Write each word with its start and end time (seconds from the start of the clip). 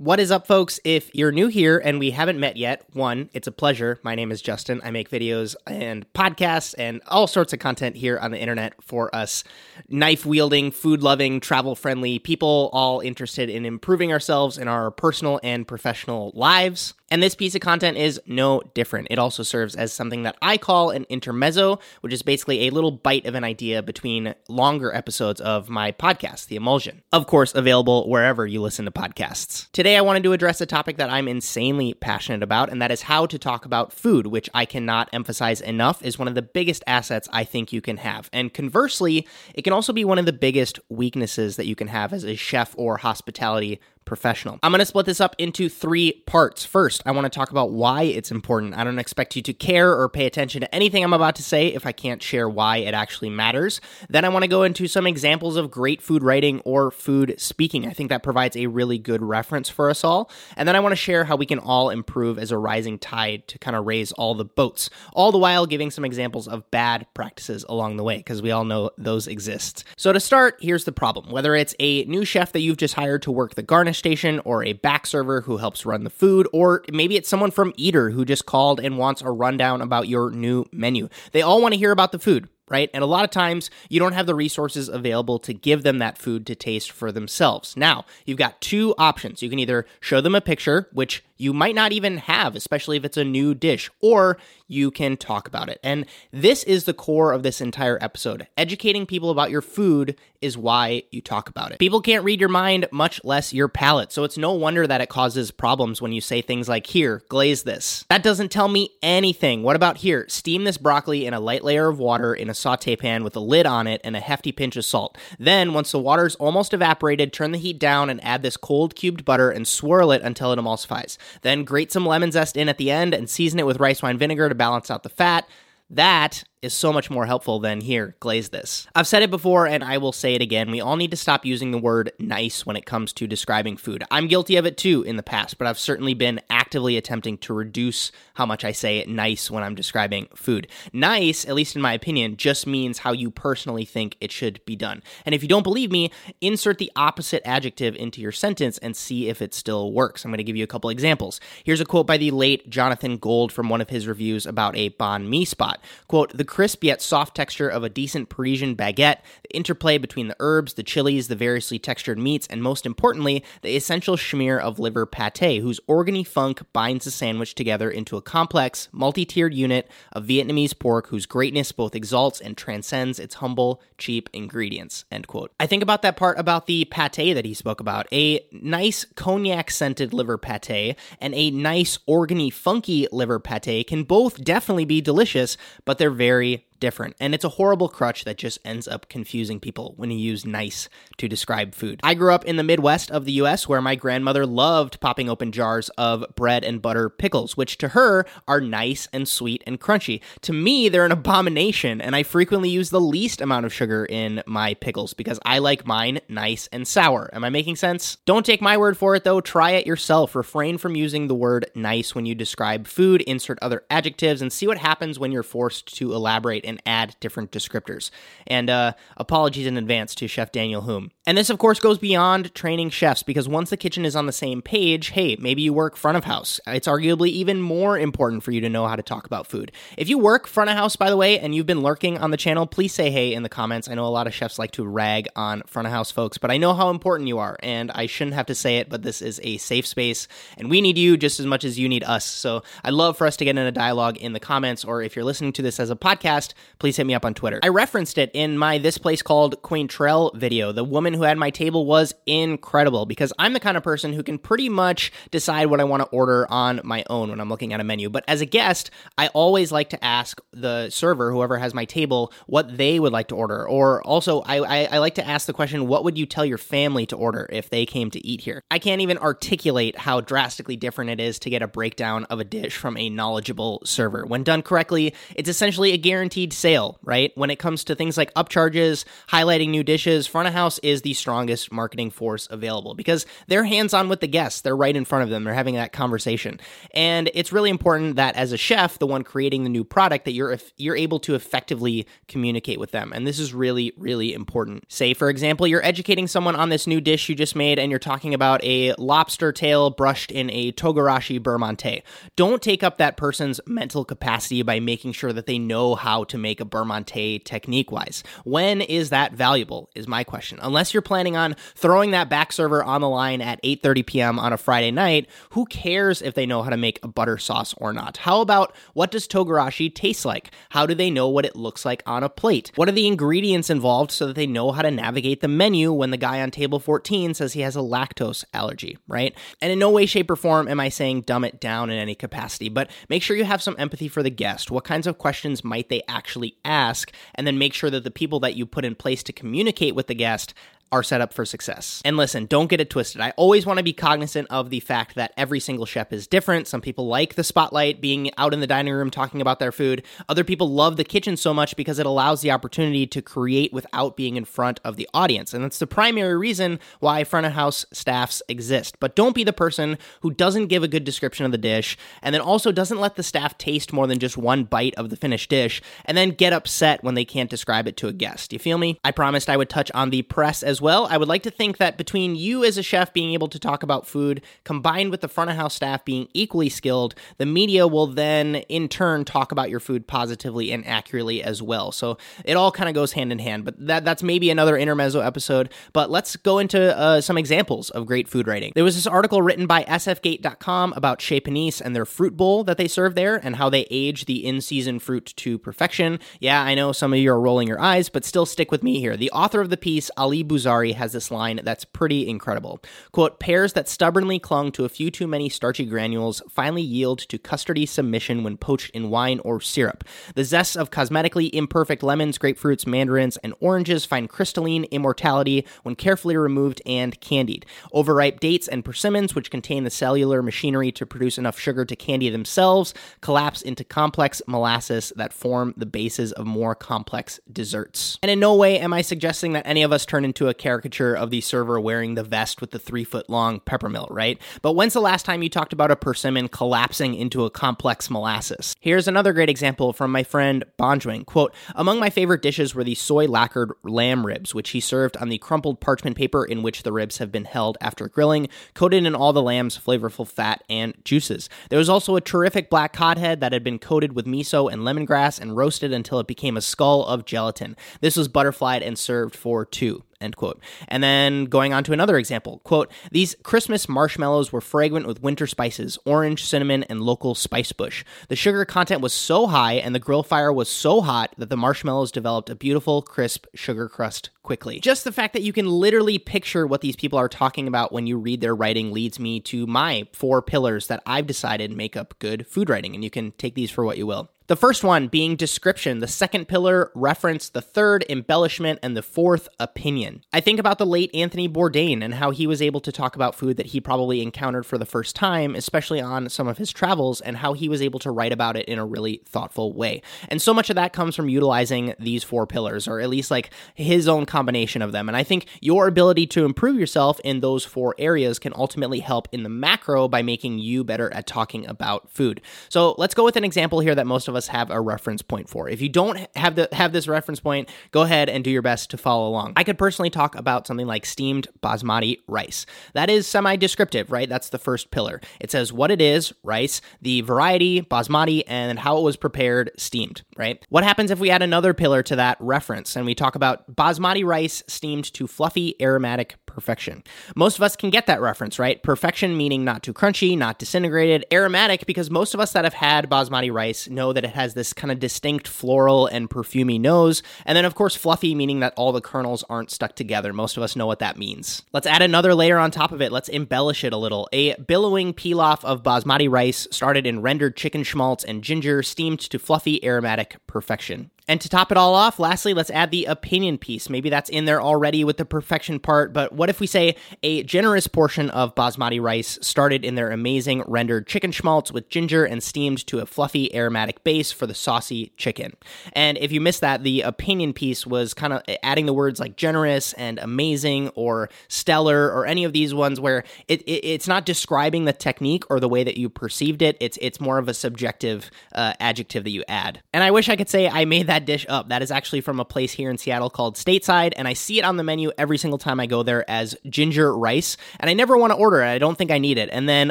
What 0.00 0.18
is 0.18 0.30
up, 0.30 0.46
folks? 0.46 0.80
If 0.82 1.14
you're 1.14 1.30
new 1.30 1.48
here 1.48 1.76
and 1.76 1.98
we 1.98 2.12
haven't 2.12 2.40
met 2.40 2.56
yet, 2.56 2.86
one, 2.94 3.28
it's 3.34 3.46
a 3.46 3.52
pleasure. 3.52 3.98
My 4.02 4.14
name 4.14 4.32
is 4.32 4.40
Justin. 4.40 4.80
I 4.82 4.90
make 4.90 5.10
videos 5.10 5.56
and 5.66 6.10
podcasts 6.14 6.74
and 6.78 7.02
all 7.08 7.26
sorts 7.26 7.52
of 7.52 7.58
content 7.58 7.96
here 7.96 8.16
on 8.18 8.30
the 8.30 8.40
internet 8.40 8.82
for 8.82 9.14
us 9.14 9.44
knife 9.90 10.24
wielding, 10.24 10.70
food 10.70 11.02
loving, 11.02 11.38
travel 11.38 11.74
friendly 11.74 12.18
people, 12.18 12.70
all 12.72 13.00
interested 13.00 13.50
in 13.50 13.66
improving 13.66 14.10
ourselves 14.10 14.56
in 14.56 14.68
our 14.68 14.90
personal 14.90 15.38
and 15.42 15.68
professional 15.68 16.32
lives. 16.34 16.94
And 17.12 17.20
this 17.20 17.34
piece 17.34 17.56
of 17.56 17.60
content 17.60 17.96
is 17.96 18.20
no 18.24 18.62
different. 18.72 19.08
It 19.10 19.18
also 19.18 19.42
serves 19.42 19.74
as 19.74 19.92
something 19.92 20.22
that 20.22 20.36
I 20.40 20.56
call 20.56 20.90
an 20.90 21.06
intermezzo, 21.08 21.80
which 22.02 22.12
is 22.12 22.22
basically 22.22 22.68
a 22.68 22.70
little 22.70 22.92
bite 22.92 23.26
of 23.26 23.34
an 23.34 23.42
idea 23.42 23.82
between 23.82 24.36
longer 24.48 24.94
episodes 24.94 25.40
of 25.40 25.68
my 25.68 25.90
podcast, 25.90 26.46
The 26.46 26.54
Emulsion. 26.54 27.02
Of 27.12 27.26
course, 27.26 27.52
available 27.52 28.08
wherever 28.08 28.46
you 28.46 28.62
listen 28.62 28.84
to 28.84 28.92
podcasts. 28.92 29.68
Today, 29.72 29.96
I 29.96 30.02
wanted 30.02 30.22
to 30.22 30.32
address 30.32 30.60
a 30.60 30.66
topic 30.66 30.98
that 30.98 31.10
I'm 31.10 31.26
insanely 31.26 31.94
passionate 31.94 32.44
about, 32.44 32.70
and 32.70 32.80
that 32.80 32.92
is 32.92 33.02
how 33.02 33.26
to 33.26 33.38
talk 33.40 33.64
about 33.64 33.92
food, 33.92 34.28
which 34.28 34.48
I 34.54 34.64
cannot 34.64 35.08
emphasize 35.12 35.60
enough 35.60 36.04
is 36.04 36.16
one 36.16 36.28
of 36.28 36.36
the 36.36 36.42
biggest 36.42 36.84
assets 36.86 37.28
I 37.32 37.42
think 37.42 37.72
you 37.72 37.80
can 37.80 37.96
have. 37.96 38.30
And 38.32 38.54
conversely, 38.54 39.26
it 39.52 39.62
can 39.62 39.72
also 39.72 39.92
be 39.92 40.04
one 40.04 40.18
of 40.18 40.26
the 40.26 40.32
biggest 40.32 40.78
weaknesses 40.88 41.56
that 41.56 41.66
you 41.66 41.74
can 41.74 41.88
have 41.88 42.12
as 42.12 42.24
a 42.24 42.36
chef 42.36 42.72
or 42.78 42.98
hospitality 42.98 43.80
professional. 44.10 44.58
I'm 44.64 44.72
going 44.72 44.80
to 44.80 44.84
split 44.84 45.06
this 45.06 45.20
up 45.20 45.36
into 45.38 45.68
three 45.68 46.12
parts. 46.26 46.64
First, 46.64 47.00
I 47.06 47.12
want 47.12 47.26
to 47.26 47.30
talk 47.30 47.52
about 47.52 47.70
why 47.70 48.02
it's 48.02 48.32
important. 48.32 48.74
I 48.74 48.82
don't 48.82 48.98
expect 48.98 49.36
you 49.36 49.42
to 49.42 49.52
care 49.52 49.96
or 49.96 50.08
pay 50.08 50.26
attention 50.26 50.62
to 50.62 50.74
anything 50.74 51.04
I'm 51.04 51.12
about 51.12 51.36
to 51.36 51.44
say 51.44 51.68
if 51.68 51.86
I 51.86 51.92
can't 51.92 52.20
share 52.20 52.48
why 52.48 52.78
it 52.78 52.92
actually 52.92 53.30
matters. 53.30 53.80
Then 54.08 54.24
I 54.24 54.28
want 54.28 54.42
to 54.42 54.48
go 54.48 54.64
into 54.64 54.88
some 54.88 55.06
examples 55.06 55.54
of 55.54 55.70
great 55.70 56.02
food 56.02 56.24
writing 56.24 56.60
or 56.64 56.90
food 56.90 57.36
speaking. 57.38 57.86
I 57.86 57.92
think 57.92 58.08
that 58.10 58.24
provides 58.24 58.56
a 58.56 58.66
really 58.66 58.98
good 58.98 59.22
reference 59.22 59.68
for 59.68 59.88
us 59.88 60.02
all. 60.02 60.28
And 60.56 60.66
then 60.66 60.74
I 60.74 60.80
want 60.80 60.90
to 60.90 60.96
share 60.96 61.24
how 61.24 61.36
we 61.36 61.46
can 61.46 61.60
all 61.60 61.88
improve 61.88 62.36
as 62.36 62.50
a 62.50 62.58
rising 62.58 62.98
tide 62.98 63.46
to 63.46 63.60
kind 63.60 63.76
of 63.76 63.86
raise 63.86 64.10
all 64.10 64.34
the 64.34 64.44
boats, 64.44 64.90
all 65.12 65.30
the 65.30 65.38
while 65.38 65.66
giving 65.66 65.92
some 65.92 66.04
examples 66.04 66.48
of 66.48 66.68
bad 66.72 67.06
practices 67.14 67.64
along 67.68 67.96
the 67.96 68.02
way, 68.02 68.16
because 68.16 68.42
we 68.42 68.50
all 68.50 68.64
know 68.64 68.90
those 68.98 69.28
exist. 69.28 69.84
So 69.96 70.12
to 70.12 70.18
start, 70.18 70.56
here's 70.60 70.84
the 70.84 70.90
problem. 70.90 71.30
Whether 71.30 71.54
it's 71.54 71.76
a 71.78 72.02
new 72.06 72.24
chef 72.24 72.50
that 72.50 72.60
you've 72.60 72.76
just 72.76 72.94
hired 72.94 73.22
to 73.22 73.30
work 73.30 73.54
the 73.54 73.62
garnish 73.62 73.99
station 74.00 74.40
or 74.44 74.64
a 74.64 74.72
back 74.72 75.06
server 75.06 75.42
who 75.42 75.58
helps 75.58 75.86
run 75.86 76.02
the 76.02 76.10
food, 76.10 76.48
or 76.52 76.82
maybe 76.92 77.16
it's 77.16 77.28
someone 77.28 77.52
from 77.52 77.72
Eater 77.76 78.10
who 78.10 78.24
just 78.24 78.46
called 78.46 78.80
and 78.80 78.98
wants 78.98 79.22
a 79.22 79.30
rundown 79.30 79.80
about 79.80 80.08
your 80.08 80.30
new 80.30 80.64
menu. 80.72 81.08
They 81.30 81.42
all 81.42 81.62
want 81.62 81.74
to 81.74 81.78
hear 81.78 81.92
about 81.92 82.10
the 82.10 82.18
food 82.18 82.48
right? 82.70 82.88
And 82.94 83.02
a 83.02 83.06
lot 83.06 83.24
of 83.24 83.30
times 83.30 83.68
you 83.90 83.98
don't 83.98 84.12
have 84.12 84.26
the 84.26 84.34
resources 84.34 84.88
available 84.88 85.38
to 85.40 85.52
give 85.52 85.82
them 85.82 85.98
that 85.98 86.16
food 86.16 86.46
to 86.46 86.54
taste 86.54 86.92
for 86.92 87.12
themselves. 87.12 87.76
Now, 87.76 88.06
you've 88.24 88.38
got 88.38 88.60
two 88.60 88.94
options. 88.96 89.42
You 89.42 89.50
can 89.50 89.58
either 89.58 89.86
show 90.00 90.20
them 90.20 90.36
a 90.36 90.40
picture, 90.40 90.88
which 90.92 91.24
you 91.40 91.52
might 91.54 91.74
not 91.74 91.92
even 91.92 92.18
have, 92.18 92.54
especially 92.54 92.96
if 92.96 93.04
it's 93.04 93.16
a 93.16 93.24
new 93.24 93.54
dish, 93.54 93.90
or 94.00 94.36
you 94.68 94.90
can 94.90 95.16
talk 95.16 95.48
about 95.48 95.68
it. 95.68 95.80
And 95.82 96.06
this 96.30 96.62
is 96.64 96.84
the 96.84 96.94
core 96.94 97.32
of 97.32 97.42
this 97.42 97.60
entire 97.60 97.98
episode. 98.00 98.46
Educating 98.56 99.06
people 99.06 99.30
about 99.30 99.50
your 99.50 99.62
food 99.62 100.16
is 100.40 100.56
why 100.56 101.02
you 101.10 101.20
talk 101.20 101.48
about 101.48 101.72
it. 101.72 101.78
People 101.78 102.00
can't 102.00 102.24
read 102.24 102.40
your 102.40 102.48
mind, 102.48 102.86
much 102.92 103.22
less 103.24 103.52
your 103.52 103.68
palate. 103.68 104.12
So 104.12 104.24
it's 104.24 104.38
no 104.38 104.52
wonder 104.52 104.86
that 104.86 105.00
it 105.00 105.08
causes 105.08 105.50
problems 105.50 106.00
when 106.00 106.12
you 106.12 106.20
say 106.20 106.40
things 106.40 106.68
like, 106.68 106.86
here, 106.86 107.22
glaze 107.28 107.64
this. 107.64 108.06
That 108.08 108.22
doesn't 108.22 108.50
tell 108.50 108.68
me 108.68 108.90
anything. 109.02 109.62
What 109.62 109.76
about 109.76 109.98
here? 109.98 110.26
Steam 110.28 110.64
this 110.64 110.78
broccoli 110.78 111.26
in 111.26 111.34
a 111.34 111.40
light 111.40 111.64
layer 111.64 111.88
of 111.88 111.98
water 111.98 112.32
in 112.32 112.48
a 112.48 112.54
saute 112.54 112.96
pan 112.96 113.22
with 113.24 113.36
a 113.36 113.40
lid 113.40 113.66
on 113.66 113.86
it 113.86 114.00
and 114.02 114.16
a 114.16 114.20
hefty 114.20 114.52
pinch 114.52 114.76
of 114.76 114.84
salt. 114.84 115.18
Then, 115.38 115.74
once 115.74 115.92
the 115.92 115.98
water's 115.98 116.36
almost 116.36 116.72
evaporated, 116.72 117.32
turn 117.32 117.52
the 117.52 117.58
heat 117.58 117.78
down 117.78 118.08
and 118.08 118.22
add 118.24 118.42
this 118.42 118.56
cold 118.56 118.94
cubed 118.94 119.24
butter 119.24 119.50
and 119.50 119.68
swirl 119.68 120.10
it 120.12 120.22
until 120.22 120.52
it 120.52 120.58
emulsifies. 120.58 121.18
Then 121.42 121.64
grate 121.64 121.92
some 121.92 122.06
lemon 122.06 122.32
zest 122.32 122.56
in 122.56 122.68
at 122.68 122.78
the 122.78 122.90
end 122.90 123.14
and 123.14 123.28
season 123.28 123.58
it 123.58 123.66
with 123.66 123.80
rice 123.80 124.02
wine 124.02 124.18
vinegar 124.18 124.48
to 124.48 124.54
balance 124.54 124.90
out 124.90 125.02
the 125.02 125.08
fat. 125.08 125.48
That 125.88 126.44
is 126.62 126.74
so 126.74 126.92
much 126.92 127.08
more 127.08 127.24
helpful 127.24 127.58
than 127.58 127.80
here, 127.80 128.14
glaze 128.20 128.50
this. 128.50 128.86
I've 128.94 129.06
said 129.06 129.22
it 129.22 129.30
before 129.30 129.66
and 129.66 129.82
I 129.82 129.96
will 129.96 130.12
say 130.12 130.34
it 130.34 130.42
again. 130.42 130.70
We 130.70 130.80
all 130.80 130.96
need 130.96 131.10
to 131.10 131.16
stop 131.16 131.46
using 131.46 131.70
the 131.70 131.78
word 131.78 132.12
nice 132.18 132.66
when 132.66 132.76
it 132.76 132.84
comes 132.84 133.14
to 133.14 133.26
describing 133.26 133.78
food. 133.78 134.04
I'm 134.10 134.26
guilty 134.26 134.56
of 134.56 134.66
it 134.66 134.76
too 134.76 135.02
in 135.02 135.16
the 135.16 135.22
past, 135.22 135.56
but 135.56 135.66
I've 135.66 135.78
certainly 135.78 136.12
been 136.12 136.40
actively 136.50 136.98
attempting 136.98 137.38
to 137.38 137.54
reduce 137.54 138.12
how 138.34 138.44
much 138.44 138.62
I 138.62 138.72
say 138.72 139.04
nice 139.08 139.50
when 139.50 139.62
I'm 139.62 139.74
describing 139.74 140.28
food. 140.34 140.68
Nice, 140.92 141.46
at 141.46 141.54
least 141.54 141.76
in 141.76 141.82
my 141.82 141.94
opinion, 141.94 142.36
just 142.36 142.66
means 142.66 142.98
how 142.98 143.12
you 143.12 143.30
personally 143.30 143.86
think 143.86 144.18
it 144.20 144.30
should 144.30 144.62
be 144.66 144.76
done. 144.76 145.02
And 145.24 145.34
if 145.34 145.42
you 145.42 145.48
don't 145.48 145.62
believe 145.62 145.90
me, 145.90 146.10
insert 146.42 146.76
the 146.76 146.92
opposite 146.94 147.40
adjective 147.46 147.96
into 147.96 148.20
your 148.20 148.32
sentence 148.32 148.76
and 148.78 148.94
see 148.94 149.28
if 149.28 149.40
it 149.40 149.54
still 149.54 149.92
works. 149.92 150.24
I'm 150.24 150.30
going 150.30 150.38
to 150.38 150.44
give 150.44 150.56
you 150.56 150.64
a 150.64 150.66
couple 150.66 150.90
examples. 150.90 151.40
Here's 151.64 151.80
a 151.80 151.86
quote 151.86 152.06
by 152.06 152.18
the 152.18 152.30
late 152.32 152.68
Jonathan 152.68 153.16
Gold 153.16 153.50
from 153.50 153.70
one 153.70 153.80
of 153.80 153.88
his 153.88 154.06
reviews 154.06 154.44
about 154.44 154.76
a 154.76 154.90
banh 154.90 155.26
mi 155.26 155.46
spot. 155.46 155.82
Quote, 156.06 156.36
the 156.36 156.49
crisp 156.50 156.82
yet 156.82 157.00
soft 157.00 157.34
texture 157.34 157.68
of 157.68 157.84
a 157.84 157.88
decent 157.88 158.28
Parisian 158.28 158.74
baguette, 158.74 159.20
the 159.44 159.56
interplay 159.56 159.96
between 159.96 160.26
the 160.26 160.36
herbs, 160.40 160.74
the 160.74 160.82
chilies, 160.82 161.28
the 161.28 161.36
variously 161.36 161.78
textured 161.78 162.18
meats, 162.18 162.46
and 162.48 162.60
most 162.60 162.84
importantly, 162.84 163.44
the 163.62 163.76
essential 163.76 164.16
schmear 164.16 164.60
of 164.60 164.80
liver 164.80 165.06
pate, 165.06 165.62
whose 165.62 165.78
organy 165.88 166.26
funk 166.26 166.60
binds 166.72 167.04
the 167.04 167.10
sandwich 167.10 167.54
together 167.54 167.88
into 167.88 168.16
a 168.16 168.22
complex, 168.22 168.88
multi 168.90 169.24
tiered 169.24 169.54
unit 169.54 169.88
of 170.12 170.26
Vietnamese 170.26 170.76
pork 170.76 171.06
whose 171.06 171.24
greatness 171.24 171.70
both 171.70 171.94
exalts 171.94 172.40
and 172.40 172.56
transcends 172.56 173.20
its 173.20 173.36
humble, 173.36 173.80
cheap 173.96 174.28
ingredients. 174.32 175.04
End 175.12 175.28
quote. 175.28 175.52
I 175.60 175.66
think 175.66 175.84
about 175.84 176.02
that 176.02 176.16
part 176.16 176.36
about 176.36 176.66
the 176.66 176.84
pate 176.86 177.34
that 177.34 177.44
he 177.44 177.54
spoke 177.54 177.78
about. 177.78 178.08
A 178.12 178.44
nice 178.50 179.04
cognac 179.14 179.70
scented 179.70 180.12
liver 180.12 180.36
pate 180.36 180.96
and 181.20 181.32
a 181.34 181.52
nice 181.52 181.98
organy 182.08 182.52
funky 182.52 183.06
liver 183.12 183.38
pate 183.38 183.86
can 183.86 184.02
both 184.02 184.42
definitely 184.42 184.84
be 184.84 185.00
delicious, 185.00 185.56
but 185.84 185.98
they're 185.98 186.10
very 186.10 186.39
very 186.40 186.64
different. 186.80 187.14
And 187.20 187.34
it's 187.34 187.44
a 187.44 187.50
horrible 187.50 187.88
crutch 187.88 188.24
that 188.24 188.38
just 188.38 188.58
ends 188.64 188.88
up 188.88 189.08
confusing 189.08 189.60
people 189.60 189.94
when 189.96 190.10
you 190.10 190.18
use 190.18 190.44
nice 190.44 190.88
to 191.18 191.28
describe 191.28 191.74
food. 191.74 192.00
I 192.02 192.14
grew 192.14 192.32
up 192.32 192.44
in 192.44 192.56
the 192.56 192.62
Midwest 192.62 193.10
of 193.10 193.24
the 193.24 193.32
US 193.32 193.68
where 193.68 193.82
my 193.82 193.94
grandmother 193.94 194.46
loved 194.46 195.00
popping 195.00 195.28
open 195.28 195.52
jars 195.52 195.88
of 195.90 196.24
bread 196.34 196.64
and 196.64 196.82
butter 196.82 197.08
pickles, 197.08 197.56
which 197.56 197.78
to 197.78 197.88
her 197.88 198.26
are 198.48 198.60
nice 198.60 199.06
and 199.12 199.28
sweet 199.28 199.62
and 199.66 199.80
crunchy. 199.80 200.20
To 200.42 200.52
me, 200.52 200.88
they're 200.88 201.04
an 201.04 201.12
abomination, 201.12 202.00
and 202.00 202.16
I 202.16 202.22
frequently 202.22 202.70
use 202.70 202.90
the 202.90 203.00
least 203.00 203.40
amount 203.40 203.66
of 203.66 203.74
sugar 203.74 204.06
in 204.06 204.42
my 204.46 204.74
pickles 204.74 205.14
because 205.14 205.38
I 205.44 205.58
like 205.58 205.86
mine 205.86 206.20
nice 206.28 206.68
and 206.72 206.88
sour. 206.88 207.30
Am 207.32 207.44
I 207.44 207.50
making 207.50 207.76
sense? 207.76 208.16
Don't 208.24 208.46
take 208.46 208.62
my 208.62 208.76
word 208.76 208.96
for 208.96 209.14
it 209.14 209.24
though, 209.24 209.40
try 209.40 209.72
it 209.72 209.86
yourself. 209.86 210.34
Refrain 210.34 210.78
from 210.78 210.96
using 210.96 211.26
the 211.26 211.34
word 211.34 211.70
nice 211.74 212.14
when 212.14 212.26
you 212.26 212.34
describe 212.34 212.86
food, 212.86 213.20
insert 213.22 213.58
other 213.60 213.84
adjectives, 213.90 214.40
and 214.40 214.52
see 214.52 214.66
what 214.66 214.78
happens 214.78 215.18
when 215.18 215.32
you're 215.32 215.42
forced 215.42 215.94
to 215.96 216.12
elaborate 216.12 216.64
and 216.70 216.80
add 216.86 217.16
different 217.20 217.50
descriptors. 217.50 218.10
And 218.46 218.70
uh, 218.70 218.94
apologies 219.18 219.66
in 219.66 219.76
advance 219.76 220.14
to 220.14 220.26
Chef 220.26 220.50
Daniel 220.50 220.80
Humm. 220.82 221.10
And 221.26 221.36
this, 221.36 221.50
of 221.50 221.58
course, 221.58 221.78
goes 221.78 221.98
beyond 221.98 222.54
training 222.54 222.90
chefs 222.90 223.22
because 223.22 223.46
once 223.46 223.68
the 223.68 223.76
kitchen 223.76 224.06
is 224.06 224.16
on 224.16 224.26
the 224.26 224.32
same 224.32 224.62
page, 224.62 225.08
hey, 225.08 225.36
maybe 225.38 225.60
you 225.60 225.72
work 225.72 225.96
front 225.96 226.16
of 226.16 226.24
house. 226.24 226.58
It's 226.66 226.88
arguably 226.88 227.28
even 227.28 227.60
more 227.60 227.98
important 227.98 228.42
for 228.42 228.52
you 228.52 228.60
to 228.62 228.68
know 228.68 228.86
how 228.86 228.96
to 228.96 229.02
talk 229.02 229.26
about 229.26 229.46
food. 229.46 229.72
If 229.98 230.08
you 230.08 230.18
work 230.18 230.46
front 230.46 230.70
of 230.70 230.76
house, 230.76 230.96
by 230.96 231.10
the 231.10 231.16
way, 231.16 231.38
and 231.38 231.54
you've 231.54 231.66
been 231.66 231.82
lurking 231.82 232.16
on 232.18 232.30
the 232.30 232.36
channel, 232.36 232.66
please 232.66 232.94
say 232.94 233.10
hey 233.10 233.34
in 233.34 233.42
the 233.42 233.48
comments. 233.48 233.88
I 233.88 233.94
know 233.94 234.06
a 234.06 234.08
lot 234.08 234.26
of 234.26 234.34
chefs 234.34 234.58
like 234.58 234.70
to 234.72 234.86
rag 234.86 235.28
on 235.36 235.62
front 235.66 235.86
of 235.86 235.92
house 235.92 236.10
folks, 236.10 236.38
but 236.38 236.50
I 236.50 236.56
know 236.56 236.72
how 236.72 236.90
important 236.90 237.28
you 237.28 237.38
are, 237.38 237.56
and 237.62 237.90
I 237.90 238.06
shouldn't 238.06 238.34
have 238.34 238.46
to 238.46 238.54
say 238.54 238.78
it, 238.78 238.88
but 238.88 239.02
this 239.02 239.20
is 239.20 239.40
a 239.42 239.58
safe 239.58 239.86
space, 239.86 240.28
and 240.56 240.70
we 240.70 240.80
need 240.80 240.96
you 240.96 241.16
just 241.16 241.40
as 241.40 241.46
much 241.46 241.64
as 241.64 241.78
you 241.78 241.88
need 241.88 242.04
us. 242.04 242.24
So 242.24 242.62
I'd 242.84 242.94
love 242.94 243.16
for 243.18 243.26
us 243.26 243.36
to 243.38 243.44
get 243.44 243.58
in 243.58 243.66
a 243.66 243.72
dialogue 243.72 244.16
in 244.16 244.32
the 244.32 244.40
comments, 244.40 244.84
or 244.84 245.02
if 245.02 245.16
you're 245.16 245.24
listening 245.24 245.52
to 245.54 245.62
this 245.62 245.80
as 245.80 245.90
a 245.90 245.96
podcast, 245.96 246.54
please 246.78 246.96
hit 246.96 247.06
me 247.06 247.14
up 247.14 247.24
on 247.24 247.34
Twitter. 247.34 247.60
I 247.62 247.68
referenced 247.68 248.18
it 248.18 248.30
in 248.34 248.58
my 248.58 248.78
This 248.78 248.98
Place 248.98 249.22
Called 249.22 249.62
Quaintrelle 249.62 250.34
video. 250.34 250.72
The 250.72 250.84
woman 250.84 251.14
who 251.14 251.22
had 251.22 251.38
my 251.38 251.50
table 251.50 251.86
was 251.86 252.14
incredible 252.26 253.06
because 253.06 253.32
I'm 253.38 253.52
the 253.52 253.60
kind 253.60 253.76
of 253.76 253.82
person 253.82 254.12
who 254.12 254.22
can 254.22 254.38
pretty 254.38 254.68
much 254.68 255.12
decide 255.30 255.66
what 255.66 255.80
I 255.80 255.84
want 255.84 256.02
to 256.02 256.08
order 256.08 256.50
on 256.50 256.80
my 256.84 257.04
own 257.10 257.30
when 257.30 257.40
I'm 257.40 257.48
looking 257.48 257.72
at 257.72 257.80
a 257.80 257.84
menu. 257.84 258.08
But 258.08 258.24
as 258.26 258.40
a 258.40 258.46
guest, 258.46 258.90
I 259.18 259.28
always 259.28 259.70
like 259.70 259.90
to 259.90 260.04
ask 260.04 260.40
the 260.52 260.90
server, 260.90 261.32
whoever 261.32 261.58
has 261.58 261.74
my 261.74 261.84
table, 261.84 262.32
what 262.46 262.76
they 262.76 262.98
would 262.98 263.12
like 263.12 263.28
to 263.28 263.36
order. 263.36 263.68
Or 263.68 264.02
also, 264.02 264.40
I, 264.42 264.58
I, 264.58 264.88
I 264.92 264.98
like 264.98 265.16
to 265.16 265.26
ask 265.26 265.46
the 265.46 265.52
question, 265.52 265.86
what 265.86 266.04
would 266.04 266.16
you 266.16 266.26
tell 266.26 266.44
your 266.44 266.58
family 266.58 267.06
to 267.06 267.16
order 267.16 267.46
if 267.50 267.70
they 267.70 267.86
came 267.86 268.10
to 268.10 268.26
eat 268.26 268.40
here? 268.40 268.62
I 268.70 268.78
can't 268.78 269.00
even 269.00 269.18
articulate 269.18 269.98
how 269.98 270.20
drastically 270.20 270.76
different 270.76 271.10
it 271.10 271.20
is 271.20 271.38
to 271.40 271.50
get 271.50 271.62
a 271.62 271.68
breakdown 271.68 272.24
of 272.24 272.40
a 272.40 272.44
dish 272.44 272.76
from 272.76 272.96
a 272.96 273.10
knowledgeable 273.10 273.82
server. 273.84 274.24
When 274.24 274.42
done 274.42 274.62
correctly, 274.62 275.14
it's 275.34 275.48
essentially 275.48 275.92
a 275.92 275.98
guaranteed 275.98 276.49
sale, 276.52 276.98
right? 277.02 277.32
When 277.34 277.50
it 277.50 277.58
comes 277.58 277.84
to 277.84 277.94
things 277.94 278.16
like 278.16 278.32
upcharges, 278.34 279.04
highlighting 279.28 279.70
new 279.70 279.82
dishes, 279.82 280.26
front 280.26 280.48
of 280.48 280.54
house 280.54 280.78
is 280.80 281.02
the 281.02 281.14
strongest 281.14 281.72
marketing 281.72 282.10
force 282.10 282.48
available 282.50 282.94
because 282.94 283.26
they're 283.46 283.64
hands 283.64 283.94
on 283.94 284.08
with 284.08 284.20
the 284.20 284.26
guests. 284.26 284.60
They're 284.60 284.76
right 284.76 284.94
in 284.94 285.04
front 285.04 285.24
of 285.24 285.30
them. 285.30 285.44
They're 285.44 285.54
having 285.54 285.74
that 285.74 285.92
conversation. 285.92 286.60
And 286.92 287.30
it's 287.34 287.52
really 287.52 287.70
important 287.70 288.16
that 288.16 288.36
as 288.36 288.52
a 288.52 288.56
chef, 288.56 288.98
the 288.98 289.06
one 289.06 289.24
creating 289.24 289.64
the 289.64 289.70
new 289.70 289.84
product, 289.84 290.24
that 290.24 290.32
you're 290.32 290.56
you're 290.76 290.96
able 290.96 291.20
to 291.20 291.34
effectively 291.34 292.06
communicate 292.28 292.78
with 292.80 292.90
them. 292.90 293.12
And 293.14 293.26
this 293.26 293.38
is 293.38 293.54
really, 293.54 293.92
really 293.96 294.32
important. 294.32 294.90
Say, 294.90 295.14
for 295.14 295.28
example, 295.30 295.66
you're 295.66 295.84
educating 295.84 296.26
someone 296.26 296.56
on 296.56 296.68
this 296.68 296.86
new 296.86 297.00
dish 297.00 297.28
you 297.28 297.34
just 297.34 297.56
made 297.56 297.78
and 297.78 297.90
you're 297.90 297.98
talking 297.98 298.34
about 298.34 298.62
a 298.64 298.94
lobster 298.98 299.52
tail 299.52 299.90
brushed 299.90 300.30
in 300.30 300.50
a 300.50 300.72
togarashi 300.72 301.40
beurre 301.40 301.58
monte. 301.58 302.02
Don't 302.36 302.62
take 302.62 302.82
up 302.82 302.98
that 302.98 303.16
person's 303.16 303.60
mental 303.66 304.04
capacity 304.04 304.62
by 304.62 304.80
making 304.80 305.12
sure 305.12 305.32
that 305.32 305.46
they 305.46 305.58
know 305.58 305.94
how 305.94 306.24
to 306.30 306.38
make 306.38 306.60
a 306.60 306.64
beurre 306.64 306.86
monte 306.86 307.38
technique 307.40 307.92
wise. 307.92 308.22
When 308.44 308.80
is 308.80 309.10
that 309.10 309.32
valuable? 309.32 309.90
Is 309.94 310.08
my 310.08 310.24
question. 310.24 310.58
Unless 310.62 310.94
you're 310.94 311.02
planning 311.02 311.36
on 311.36 311.54
throwing 311.74 312.10
that 312.12 312.28
back 312.28 312.52
server 312.52 312.82
on 312.82 313.00
the 313.00 313.08
line 313.08 313.40
at 313.40 313.62
8:30 313.62 314.06
p.m. 314.06 314.38
on 314.38 314.52
a 314.52 314.56
Friday 314.56 314.90
night, 314.90 315.28
who 315.50 315.66
cares 315.66 316.22
if 316.22 316.34
they 316.34 316.46
know 316.46 316.62
how 316.62 316.70
to 316.70 316.76
make 316.76 316.98
a 317.02 317.08
butter 317.08 317.38
sauce 317.38 317.74
or 317.76 317.92
not? 317.92 318.18
How 318.18 318.40
about 318.40 318.74
what 318.94 319.10
does 319.10 319.28
togarashi 319.28 319.94
taste 319.94 320.24
like? 320.24 320.50
How 320.70 320.86
do 320.86 320.94
they 320.94 321.10
know 321.10 321.28
what 321.28 321.44
it 321.44 321.56
looks 321.56 321.84
like 321.84 322.02
on 322.06 322.22
a 322.22 322.28
plate? 322.28 322.72
What 322.76 322.88
are 322.88 322.92
the 322.92 323.06
ingredients 323.06 323.70
involved 323.70 324.10
so 324.10 324.26
that 324.26 324.36
they 324.36 324.46
know 324.46 324.72
how 324.72 324.82
to 324.82 324.90
navigate 324.90 325.40
the 325.40 325.48
menu 325.48 325.92
when 325.92 326.10
the 326.10 326.16
guy 326.16 326.40
on 326.40 326.50
table 326.50 326.78
14 326.78 327.34
says 327.34 327.52
he 327.52 327.60
has 327.60 327.76
a 327.76 327.80
lactose 327.80 328.44
allergy, 328.54 328.98
right? 329.08 329.34
And 329.60 329.72
in 329.72 329.78
no 329.78 329.90
way, 329.90 330.06
shape, 330.06 330.30
or 330.30 330.36
form 330.36 330.68
am 330.68 330.80
I 330.80 330.88
saying 330.88 331.22
dumb 331.22 331.44
it 331.44 331.60
down 331.60 331.90
in 331.90 331.98
any 331.98 332.14
capacity, 332.14 332.68
but 332.68 332.90
make 333.08 333.22
sure 333.22 333.36
you 333.36 333.44
have 333.44 333.62
some 333.62 333.76
empathy 333.78 334.08
for 334.08 334.22
the 334.22 334.30
guest. 334.30 334.70
What 334.70 334.84
kinds 334.84 335.06
of 335.06 335.18
questions 335.18 335.64
might 335.64 335.88
they 335.88 336.02
actually 336.20 336.54
ask? 336.66 337.10
And 337.34 337.46
then 337.46 337.56
make 337.56 337.72
sure 337.72 337.88
that 337.88 338.04
the 338.04 338.10
people 338.10 338.40
that 338.40 338.54
you 338.54 338.66
put 338.66 338.84
in 338.84 338.94
place 338.94 339.22
to 339.22 339.32
communicate 339.32 339.94
with 339.94 340.06
the 340.06 340.14
guest 340.14 340.52
are 340.92 341.02
set 341.02 341.20
up 341.20 341.32
for 341.32 341.44
success. 341.44 342.02
And 342.04 342.16
listen, 342.16 342.46
don't 342.46 342.68
get 342.68 342.80
it 342.80 342.90
twisted. 342.90 343.20
I 343.20 343.30
always 343.36 343.64
want 343.64 343.78
to 343.78 343.84
be 343.84 343.92
cognizant 343.92 344.48
of 344.50 344.70
the 344.70 344.80
fact 344.80 345.14
that 345.14 345.32
every 345.36 345.60
single 345.60 345.86
chef 345.86 346.12
is 346.12 346.26
different. 346.26 346.66
Some 346.66 346.80
people 346.80 347.06
like 347.06 347.34
the 347.34 347.44
spotlight, 347.44 348.00
being 348.00 348.30
out 348.36 348.52
in 348.52 348.60
the 348.60 348.66
dining 348.66 348.94
room 348.94 349.10
talking 349.10 349.40
about 349.40 349.60
their 349.60 349.72
food. 349.72 350.02
Other 350.28 350.44
people 350.44 350.70
love 350.70 350.96
the 350.96 351.04
kitchen 351.04 351.36
so 351.36 351.54
much 351.54 351.76
because 351.76 351.98
it 351.98 352.06
allows 352.06 352.40
the 352.40 352.50
opportunity 352.50 353.06
to 353.06 353.22
create 353.22 353.72
without 353.72 354.16
being 354.16 354.36
in 354.36 354.44
front 354.44 354.80
of 354.84 354.96
the 354.96 355.08
audience. 355.14 355.54
And 355.54 355.62
that's 355.62 355.78
the 355.78 355.86
primary 355.86 356.36
reason 356.36 356.80
why 356.98 357.22
front 357.24 357.46
of 357.46 357.52
house 357.52 357.86
staffs 357.92 358.42
exist. 358.48 358.96
But 358.98 359.14
don't 359.14 359.34
be 359.34 359.44
the 359.44 359.52
person 359.52 359.96
who 360.22 360.30
doesn't 360.30 360.66
give 360.66 360.82
a 360.82 360.88
good 360.88 361.04
description 361.04 361.46
of 361.46 361.52
the 361.52 361.58
dish 361.58 361.96
and 362.22 362.34
then 362.34 362.42
also 362.42 362.72
doesn't 362.72 363.00
let 363.00 363.14
the 363.14 363.22
staff 363.22 363.56
taste 363.58 363.92
more 363.92 364.06
than 364.06 364.18
just 364.18 364.36
one 364.36 364.64
bite 364.64 364.94
of 364.96 365.10
the 365.10 365.16
finished 365.16 365.50
dish 365.50 365.80
and 366.04 366.16
then 366.16 366.30
get 366.30 366.52
upset 366.52 367.04
when 367.04 367.14
they 367.14 367.24
can't 367.24 367.50
describe 367.50 367.86
it 367.86 367.96
to 367.98 368.08
a 368.08 368.12
guest. 368.12 368.52
You 368.52 368.58
feel 368.58 368.78
me? 368.78 368.98
I 369.04 369.12
promised 369.12 369.48
I 369.48 369.56
would 369.56 369.70
touch 369.70 369.90
on 369.94 370.10
the 370.10 370.22
press 370.22 370.62
as 370.62 370.79
well. 370.80 371.06
I 371.10 371.16
would 371.16 371.28
like 371.28 371.42
to 371.44 371.50
think 371.50 371.78
that 371.78 371.96
between 371.96 372.36
you 372.36 372.64
as 372.64 372.78
a 372.78 372.82
chef 372.82 373.12
being 373.12 373.32
able 373.32 373.48
to 373.48 373.58
talk 373.58 373.82
about 373.82 374.06
food, 374.06 374.42
combined 374.64 375.10
with 375.10 375.20
the 375.20 375.28
front 375.28 375.50
of 375.50 375.56
house 375.56 375.74
staff 375.74 376.04
being 376.04 376.28
equally 376.34 376.68
skilled, 376.68 377.14
the 377.38 377.46
media 377.46 377.86
will 377.86 378.06
then 378.06 378.56
in 378.56 378.88
turn 378.88 379.24
talk 379.24 379.52
about 379.52 379.70
your 379.70 379.80
food 379.80 380.06
positively 380.06 380.72
and 380.72 380.86
accurately 380.86 381.42
as 381.42 381.62
well. 381.62 381.92
So 381.92 382.18
it 382.44 382.56
all 382.56 382.72
kind 382.72 382.88
of 382.88 382.94
goes 382.94 383.12
hand 383.12 383.32
in 383.32 383.38
hand. 383.38 383.64
But 383.64 383.86
that 383.86 384.04
that's 384.04 384.22
maybe 384.22 384.50
another 384.50 384.76
intermezzo 384.76 385.20
episode. 385.20 385.72
But 385.92 386.10
let's 386.10 386.36
go 386.36 386.58
into 386.58 386.96
uh, 386.96 387.20
some 387.20 387.38
examples 387.38 387.90
of 387.90 388.06
great 388.06 388.28
food 388.28 388.46
writing. 388.46 388.72
There 388.74 388.84
was 388.84 388.94
this 388.94 389.06
article 389.06 389.42
written 389.42 389.66
by 389.66 389.84
sfgate.com 389.84 390.92
about 390.96 391.20
Chez 391.20 391.40
Panisse 391.40 391.80
and 391.80 391.94
their 391.94 392.04
fruit 392.04 392.36
bowl 392.36 392.64
that 392.64 392.76
they 392.76 392.88
serve 392.88 393.14
there 393.14 393.36
and 393.36 393.56
how 393.56 393.68
they 393.68 393.86
age 393.90 394.24
the 394.24 394.44
in-season 394.46 394.98
fruit 394.98 395.32
to 395.36 395.58
perfection. 395.58 396.18
Yeah, 396.40 396.62
I 396.62 396.74
know 396.74 396.92
some 396.92 397.12
of 397.12 397.18
you 397.18 397.30
are 397.32 397.40
rolling 397.40 397.68
your 397.68 397.80
eyes, 397.80 398.08
but 398.08 398.24
still 398.24 398.46
stick 398.46 398.70
with 398.70 398.82
me 398.82 399.00
here. 399.00 399.16
The 399.16 399.30
author 399.30 399.60
of 399.60 399.70
the 399.70 399.76
piece, 399.76 400.10
Ali 400.16 400.42
Has 400.70 401.12
this 401.12 401.32
line 401.32 401.60
that's 401.64 401.84
pretty 401.84 402.28
incredible. 402.28 402.80
Quote, 403.10 403.40
pears 403.40 403.72
that 403.72 403.88
stubbornly 403.88 404.38
clung 404.38 404.70
to 404.70 404.84
a 404.84 404.88
few 404.88 405.10
too 405.10 405.26
many 405.26 405.48
starchy 405.48 405.84
granules 405.84 406.42
finally 406.48 406.80
yield 406.80 407.18
to 407.18 407.38
custardy 407.38 407.88
submission 407.88 408.44
when 408.44 408.56
poached 408.56 408.90
in 408.90 409.10
wine 409.10 409.40
or 409.40 409.60
syrup. 409.60 410.04
The 410.36 410.44
zests 410.44 410.76
of 410.76 410.92
cosmetically 410.92 411.50
imperfect 411.52 412.04
lemons, 412.04 412.38
grapefruits, 412.38 412.86
mandarins, 412.86 413.36
and 413.38 413.52
oranges 413.58 414.04
find 414.04 414.28
crystalline 414.28 414.84
immortality 414.92 415.66
when 415.82 415.96
carefully 415.96 416.36
removed 416.36 416.80
and 416.86 417.20
candied. 417.20 417.66
Overripe 417.92 418.38
dates 418.38 418.68
and 418.68 418.84
persimmons, 418.84 419.34
which 419.34 419.50
contain 419.50 419.82
the 419.82 419.90
cellular 419.90 420.40
machinery 420.40 420.92
to 420.92 421.04
produce 421.04 421.36
enough 421.36 421.58
sugar 421.58 421.84
to 421.84 421.96
candy 421.96 422.30
themselves, 422.30 422.94
collapse 423.20 423.60
into 423.60 423.82
complex 423.82 424.40
molasses 424.46 425.12
that 425.16 425.32
form 425.32 425.74
the 425.76 425.84
bases 425.84 426.30
of 426.30 426.46
more 426.46 426.76
complex 426.76 427.40
desserts. 427.52 428.20
And 428.22 428.30
in 428.30 428.38
no 428.38 428.54
way 428.54 428.78
am 428.78 428.92
I 428.92 429.02
suggesting 429.02 429.52
that 429.54 429.66
any 429.66 429.82
of 429.82 429.92
us 429.92 430.06
turn 430.06 430.24
into 430.24 430.46
a 430.46 430.59
caricature 430.60 431.14
of 431.14 431.30
the 431.30 431.40
server 431.40 431.80
wearing 431.80 432.14
the 432.14 432.22
vest 432.22 432.60
with 432.60 432.70
the 432.70 432.78
three 432.78 433.02
foot 433.02 433.28
long 433.28 433.58
peppermill, 433.60 434.06
right? 434.10 434.40
But 434.62 434.74
when's 434.74 434.92
the 434.92 435.00
last 435.00 435.24
time 435.24 435.42
you 435.42 435.48
talked 435.48 435.72
about 435.72 435.90
a 435.90 435.96
persimmon 435.96 436.48
collapsing 436.48 437.14
into 437.14 437.44
a 437.44 437.50
complex 437.50 438.08
molasses? 438.08 438.76
Here's 438.78 439.08
another 439.08 439.32
great 439.32 439.48
example 439.48 439.92
from 439.92 440.12
my 440.12 440.22
friend 440.22 440.64
Bonjwing. 440.78 441.26
Quote, 441.26 441.52
among 441.74 441.98
my 441.98 442.10
favorite 442.10 442.42
dishes 442.42 442.74
were 442.74 442.84
the 442.84 442.94
soy 442.94 443.26
lacquered 443.26 443.72
lamb 443.82 444.24
ribs, 444.24 444.54
which 444.54 444.70
he 444.70 444.80
served 444.80 445.16
on 445.16 445.30
the 445.30 445.38
crumpled 445.38 445.80
parchment 445.80 446.16
paper 446.16 446.44
in 446.44 446.62
which 446.62 446.82
the 446.82 446.92
ribs 446.92 447.18
have 447.18 447.32
been 447.32 447.46
held 447.46 447.78
after 447.80 448.06
grilling, 448.08 448.48
coated 448.74 449.06
in 449.06 449.14
all 449.14 449.32
the 449.32 449.42
lamb's 449.42 449.78
flavorful 449.78 450.28
fat 450.28 450.62
and 450.68 450.94
juices. 451.04 451.48
There 451.70 451.78
was 451.78 451.88
also 451.88 452.14
a 452.14 452.20
terrific 452.20 452.68
black 452.68 452.92
cod 452.92 453.18
head 453.18 453.40
that 453.40 453.52
had 453.52 453.64
been 453.64 453.78
coated 453.78 454.12
with 454.12 454.26
miso 454.26 454.70
and 454.70 454.82
lemongrass 454.82 455.40
and 455.40 455.56
roasted 455.56 455.92
until 455.92 456.20
it 456.20 456.26
became 456.26 456.56
a 456.56 456.60
skull 456.60 457.04
of 457.06 457.24
gelatin. 457.24 457.76
This 458.00 458.16
was 458.16 458.28
butterflied 458.28 458.82
and 458.82 458.98
served 458.98 459.34
for 459.34 459.64
two 459.64 460.04
end 460.20 460.36
quote. 460.36 460.60
And 460.88 461.02
then 461.02 461.44
going 461.46 461.72
on 461.72 461.84
to 461.84 461.92
another 461.92 462.18
example, 462.18 462.60
quote, 462.64 462.90
these 463.10 463.36
Christmas 463.42 463.88
marshmallows 463.88 464.52
were 464.52 464.60
fragrant 464.60 465.06
with 465.06 465.22
winter 465.22 465.46
spices, 465.46 465.98
orange, 466.04 466.44
cinnamon, 466.44 466.84
and 466.84 467.02
local 467.02 467.34
spice 467.34 467.72
bush. 467.72 468.04
The 468.28 468.36
sugar 468.36 468.64
content 468.64 469.00
was 469.00 469.12
so 469.12 469.46
high 469.46 469.74
and 469.74 469.94
the 469.94 469.98
grill 469.98 470.22
fire 470.22 470.52
was 470.52 470.68
so 470.68 471.00
hot 471.00 471.34
that 471.38 471.48
the 471.48 471.56
marshmallows 471.56 472.12
developed 472.12 472.50
a 472.50 472.54
beautiful, 472.54 473.02
crisp 473.02 473.46
sugar 473.54 473.88
crust 473.88 474.30
quickly. 474.42 474.80
Just 474.80 475.04
the 475.04 475.12
fact 475.12 475.32
that 475.34 475.42
you 475.42 475.52
can 475.52 475.68
literally 475.68 476.18
picture 476.18 476.66
what 476.66 476.80
these 476.80 476.96
people 476.96 477.18
are 477.18 477.28
talking 477.28 477.68
about 477.68 477.92
when 477.92 478.06
you 478.06 478.18
read 478.18 478.40
their 478.40 478.54
writing 478.54 478.92
leads 478.92 479.18
me 479.18 479.40
to 479.40 479.66
my 479.66 480.06
four 480.12 480.42
pillars 480.42 480.86
that 480.88 481.02
I've 481.06 481.26
decided 481.26 481.76
make 481.76 481.96
up 481.96 482.18
good 482.18 482.46
food 482.46 482.68
writing, 482.68 482.94
and 482.94 483.04
you 483.04 483.10
can 483.10 483.32
take 483.32 483.54
these 483.54 483.70
for 483.70 483.84
what 483.84 483.98
you 483.98 484.06
will. 484.06 484.30
The 484.50 484.56
first 484.56 484.82
one 484.82 485.06
being 485.06 485.36
description, 485.36 486.00
the 486.00 486.08
second 486.08 486.48
pillar, 486.48 486.90
reference, 486.96 487.48
the 487.48 487.62
third, 487.62 488.04
embellishment, 488.08 488.80
and 488.82 488.96
the 488.96 489.00
fourth, 489.00 489.48
opinion. 489.60 490.24
I 490.32 490.40
think 490.40 490.58
about 490.58 490.78
the 490.78 490.86
late 490.86 491.14
Anthony 491.14 491.48
Bourdain 491.48 492.02
and 492.02 492.14
how 492.14 492.32
he 492.32 492.48
was 492.48 492.60
able 492.60 492.80
to 492.80 492.90
talk 492.90 493.14
about 493.14 493.36
food 493.36 493.58
that 493.58 493.66
he 493.66 493.80
probably 493.80 494.20
encountered 494.20 494.66
for 494.66 494.76
the 494.76 494.84
first 494.84 495.14
time, 495.14 495.54
especially 495.54 496.00
on 496.00 496.28
some 496.28 496.48
of 496.48 496.58
his 496.58 496.72
travels, 496.72 497.20
and 497.20 497.36
how 497.36 497.52
he 497.52 497.68
was 497.68 497.80
able 497.80 498.00
to 498.00 498.10
write 498.10 498.32
about 498.32 498.56
it 498.56 498.66
in 498.66 498.76
a 498.76 498.84
really 498.84 499.22
thoughtful 499.24 499.72
way. 499.72 500.02
And 500.26 500.42
so 500.42 500.52
much 500.52 500.68
of 500.68 500.74
that 500.74 500.92
comes 500.92 501.14
from 501.14 501.28
utilizing 501.28 501.94
these 502.00 502.24
four 502.24 502.44
pillars, 502.44 502.88
or 502.88 502.98
at 502.98 503.08
least 503.08 503.30
like 503.30 503.50
his 503.76 504.08
own 504.08 504.26
combination 504.26 504.82
of 504.82 504.90
them. 504.90 505.08
And 505.08 505.16
I 505.16 505.22
think 505.22 505.46
your 505.60 505.86
ability 505.86 506.26
to 506.26 506.44
improve 506.44 506.76
yourself 506.76 507.20
in 507.20 507.38
those 507.38 507.64
four 507.64 507.94
areas 507.98 508.40
can 508.40 508.52
ultimately 508.56 508.98
help 508.98 509.28
in 509.30 509.44
the 509.44 509.48
macro 509.48 510.08
by 510.08 510.22
making 510.22 510.58
you 510.58 510.82
better 510.82 511.08
at 511.14 511.28
talking 511.28 511.68
about 511.68 512.10
food. 512.10 512.40
So 512.68 512.96
let's 512.98 513.14
go 513.14 513.24
with 513.24 513.36
an 513.36 513.44
example 513.44 513.78
here 513.78 513.94
that 513.94 514.08
most 514.08 514.26
of 514.26 514.34
us 514.34 514.39
us 514.40 514.48
have 514.48 514.70
a 514.70 514.80
reference 514.80 515.20
point 515.20 515.50
for. 515.50 515.68
If 515.68 515.82
you 515.82 515.90
don't 515.90 516.18
have 516.34 516.54
the 516.54 516.68
have 516.72 516.92
this 516.92 517.06
reference 517.06 517.40
point, 517.40 517.68
go 517.90 518.02
ahead 518.02 518.30
and 518.30 518.42
do 518.42 518.50
your 518.50 518.62
best 518.62 518.90
to 518.90 518.96
follow 518.96 519.28
along. 519.28 519.52
I 519.56 519.64
could 519.64 519.76
personally 519.76 520.08
talk 520.08 520.34
about 520.34 520.66
something 520.66 520.86
like 520.86 521.04
steamed 521.04 521.48
basmati 521.62 522.18
rice. 522.26 522.64
That 522.94 523.10
is 523.10 523.26
semi-descriptive, 523.26 524.10
right? 524.10 524.28
That's 524.28 524.48
the 524.48 524.58
first 524.58 524.90
pillar. 524.90 525.20
It 525.40 525.50
says 525.50 525.74
what 525.74 525.90
it 525.90 526.00
is, 526.00 526.32
rice, 526.42 526.80
the 527.02 527.20
variety, 527.20 527.82
basmati, 527.82 528.42
and 528.46 528.78
how 528.78 528.96
it 528.96 529.02
was 529.02 529.16
prepared, 529.16 529.70
steamed, 529.76 530.22
right? 530.36 530.64
What 530.70 530.84
happens 530.84 531.10
if 531.10 531.20
we 531.20 531.30
add 531.30 531.42
another 531.42 531.74
pillar 531.74 532.02
to 532.04 532.16
that 532.16 532.38
reference 532.40 532.96
and 532.96 533.04
we 533.04 533.14
talk 533.14 533.34
about 533.34 533.76
basmati 533.76 534.24
rice 534.24 534.62
steamed 534.66 535.12
to 535.12 535.26
fluffy 535.26 535.74
aromatic 535.82 536.36
perfection. 536.46 537.02
Most 537.36 537.56
of 537.56 537.62
us 537.62 537.76
can 537.76 537.90
get 537.90 538.06
that 538.06 538.20
reference, 538.20 538.58
right? 538.58 538.82
Perfection 538.82 539.36
meaning 539.36 539.64
not 539.64 539.82
too 539.82 539.92
crunchy, 539.92 540.36
not 540.36 540.58
disintegrated, 540.58 541.24
aromatic 541.32 541.86
because 541.86 542.10
most 542.10 542.34
of 542.34 542.40
us 542.40 542.52
that 542.52 542.64
have 542.64 542.74
had 542.74 543.08
basmati 543.08 543.52
rice 543.52 543.88
know 543.88 544.12
that 544.12 544.24
it 544.30 544.34
has 544.36 544.54
this 544.54 544.72
kind 544.72 544.90
of 544.90 544.98
distinct 544.98 545.48
floral 545.48 546.06
and 546.06 546.30
perfumy 546.30 546.80
nose. 546.80 547.22
And 547.44 547.56
then, 547.56 547.64
of 547.64 547.74
course, 547.74 547.96
fluffy 547.96 548.34
meaning 548.34 548.60
that 548.60 548.74
all 548.76 548.92
the 548.92 549.00
kernels 549.00 549.44
aren't 549.50 549.70
stuck 549.70 549.96
together. 549.96 550.32
Most 550.32 550.56
of 550.56 550.62
us 550.62 550.76
know 550.76 550.86
what 550.86 551.00
that 551.00 551.18
means. 551.18 551.62
Let's 551.72 551.86
add 551.86 552.02
another 552.02 552.34
layer 552.34 552.58
on 552.58 552.70
top 552.70 552.92
of 552.92 553.02
it. 553.02 553.12
Let's 553.12 553.28
embellish 553.28 553.84
it 553.84 553.92
a 553.92 553.96
little. 553.96 554.28
A 554.32 554.54
billowing 554.54 555.12
pilaf 555.12 555.64
of 555.64 555.82
basmati 555.82 556.30
rice 556.30 556.68
started 556.70 557.06
in 557.06 557.22
rendered 557.22 557.56
chicken 557.56 557.82
schmaltz 557.82 558.24
and 558.24 558.42
ginger, 558.44 558.82
steamed 558.82 559.20
to 559.20 559.38
fluffy 559.38 559.84
aromatic 559.84 560.36
perfection. 560.46 561.10
And 561.28 561.40
to 561.40 561.48
top 561.48 561.70
it 561.70 561.78
all 561.78 561.94
off, 561.94 562.18
lastly, 562.18 562.54
let's 562.54 562.70
add 562.70 562.90
the 562.90 563.04
opinion 563.04 563.58
piece. 563.58 563.88
Maybe 563.88 564.10
that's 564.10 564.30
in 564.30 564.44
there 564.44 564.60
already 564.60 565.04
with 565.04 565.16
the 565.16 565.24
perfection 565.24 565.78
part, 565.78 566.12
but 566.12 566.32
what 566.32 566.48
if 566.48 566.60
we 566.60 566.66
say 566.66 566.96
a 567.22 567.42
generous 567.44 567.86
portion 567.86 568.30
of 568.30 568.54
basmati 568.54 569.00
rice 569.00 569.38
started 569.40 569.84
in 569.84 569.94
their 569.94 570.10
amazing 570.10 570.62
rendered 570.66 571.06
chicken 571.06 571.32
schmaltz 571.32 571.72
with 571.72 571.88
ginger 571.88 572.24
and 572.24 572.42
steamed 572.42 572.86
to 572.86 572.98
a 572.98 573.06
fluffy 573.06 573.54
aromatic 573.54 574.02
base 574.04 574.32
for 574.32 574.46
the 574.46 574.54
saucy 574.54 575.12
chicken? 575.16 575.52
And 575.92 576.18
if 576.18 576.32
you 576.32 576.40
missed 576.40 576.60
that, 576.62 576.82
the 576.82 577.02
opinion 577.02 577.52
piece 577.52 577.86
was 577.86 578.14
kind 578.14 578.32
of 578.32 578.42
adding 578.62 578.86
the 578.86 578.94
words 578.94 579.20
like 579.20 579.36
generous 579.36 579.92
and 579.94 580.18
amazing 580.18 580.88
or 580.90 581.30
stellar 581.48 582.10
or 582.10 582.26
any 582.26 582.44
of 582.44 582.52
these 582.52 582.74
ones 582.74 582.98
where 582.98 583.24
it, 583.48 583.62
it 583.62 583.84
it's 583.84 584.08
not 584.08 584.24
describing 584.26 584.84
the 584.84 584.92
technique 584.92 585.44
or 585.50 585.60
the 585.60 585.68
way 585.68 585.84
that 585.84 585.96
you 585.96 586.08
perceived 586.08 586.62
it. 586.62 586.76
It's 586.80 586.98
it's 587.00 587.20
more 587.20 587.38
of 587.38 587.48
a 587.48 587.54
subjective 587.54 588.30
uh, 588.54 588.74
adjective 588.80 589.24
that 589.24 589.30
you 589.30 589.44
add. 589.48 589.82
And 589.92 590.02
I 590.02 590.10
wish 590.10 590.28
I 590.28 590.36
could 590.36 590.48
say 590.48 590.68
I 590.68 590.84
made 590.84 591.06
that 591.10 591.26
dish 591.26 591.44
up. 591.48 591.68
That 591.68 591.82
is 591.82 591.90
actually 591.90 592.20
from 592.20 592.38
a 592.38 592.44
place 592.44 592.72
here 592.72 592.88
in 592.88 592.96
Seattle 592.96 593.30
called 593.30 593.56
Stateside, 593.56 594.12
and 594.16 594.28
I 594.28 594.32
see 594.32 594.58
it 594.60 594.64
on 594.64 594.76
the 594.76 594.84
menu 594.84 595.10
every 595.18 595.38
single 595.38 595.58
time 595.58 595.80
I 595.80 595.86
go 595.86 596.04
there 596.04 596.28
as 596.30 596.56
ginger 596.68 597.14
rice. 597.16 597.56
And 597.80 597.90
I 597.90 597.94
never 597.94 598.16
want 598.16 598.32
to 598.32 598.36
order 598.36 598.62
it. 598.62 598.68
I 598.68 598.78
don't 598.78 598.96
think 598.96 599.10
I 599.10 599.18
need 599.18 599.36
it. 599.36 599.48
And 599.52 599.68
then 599.68 599.90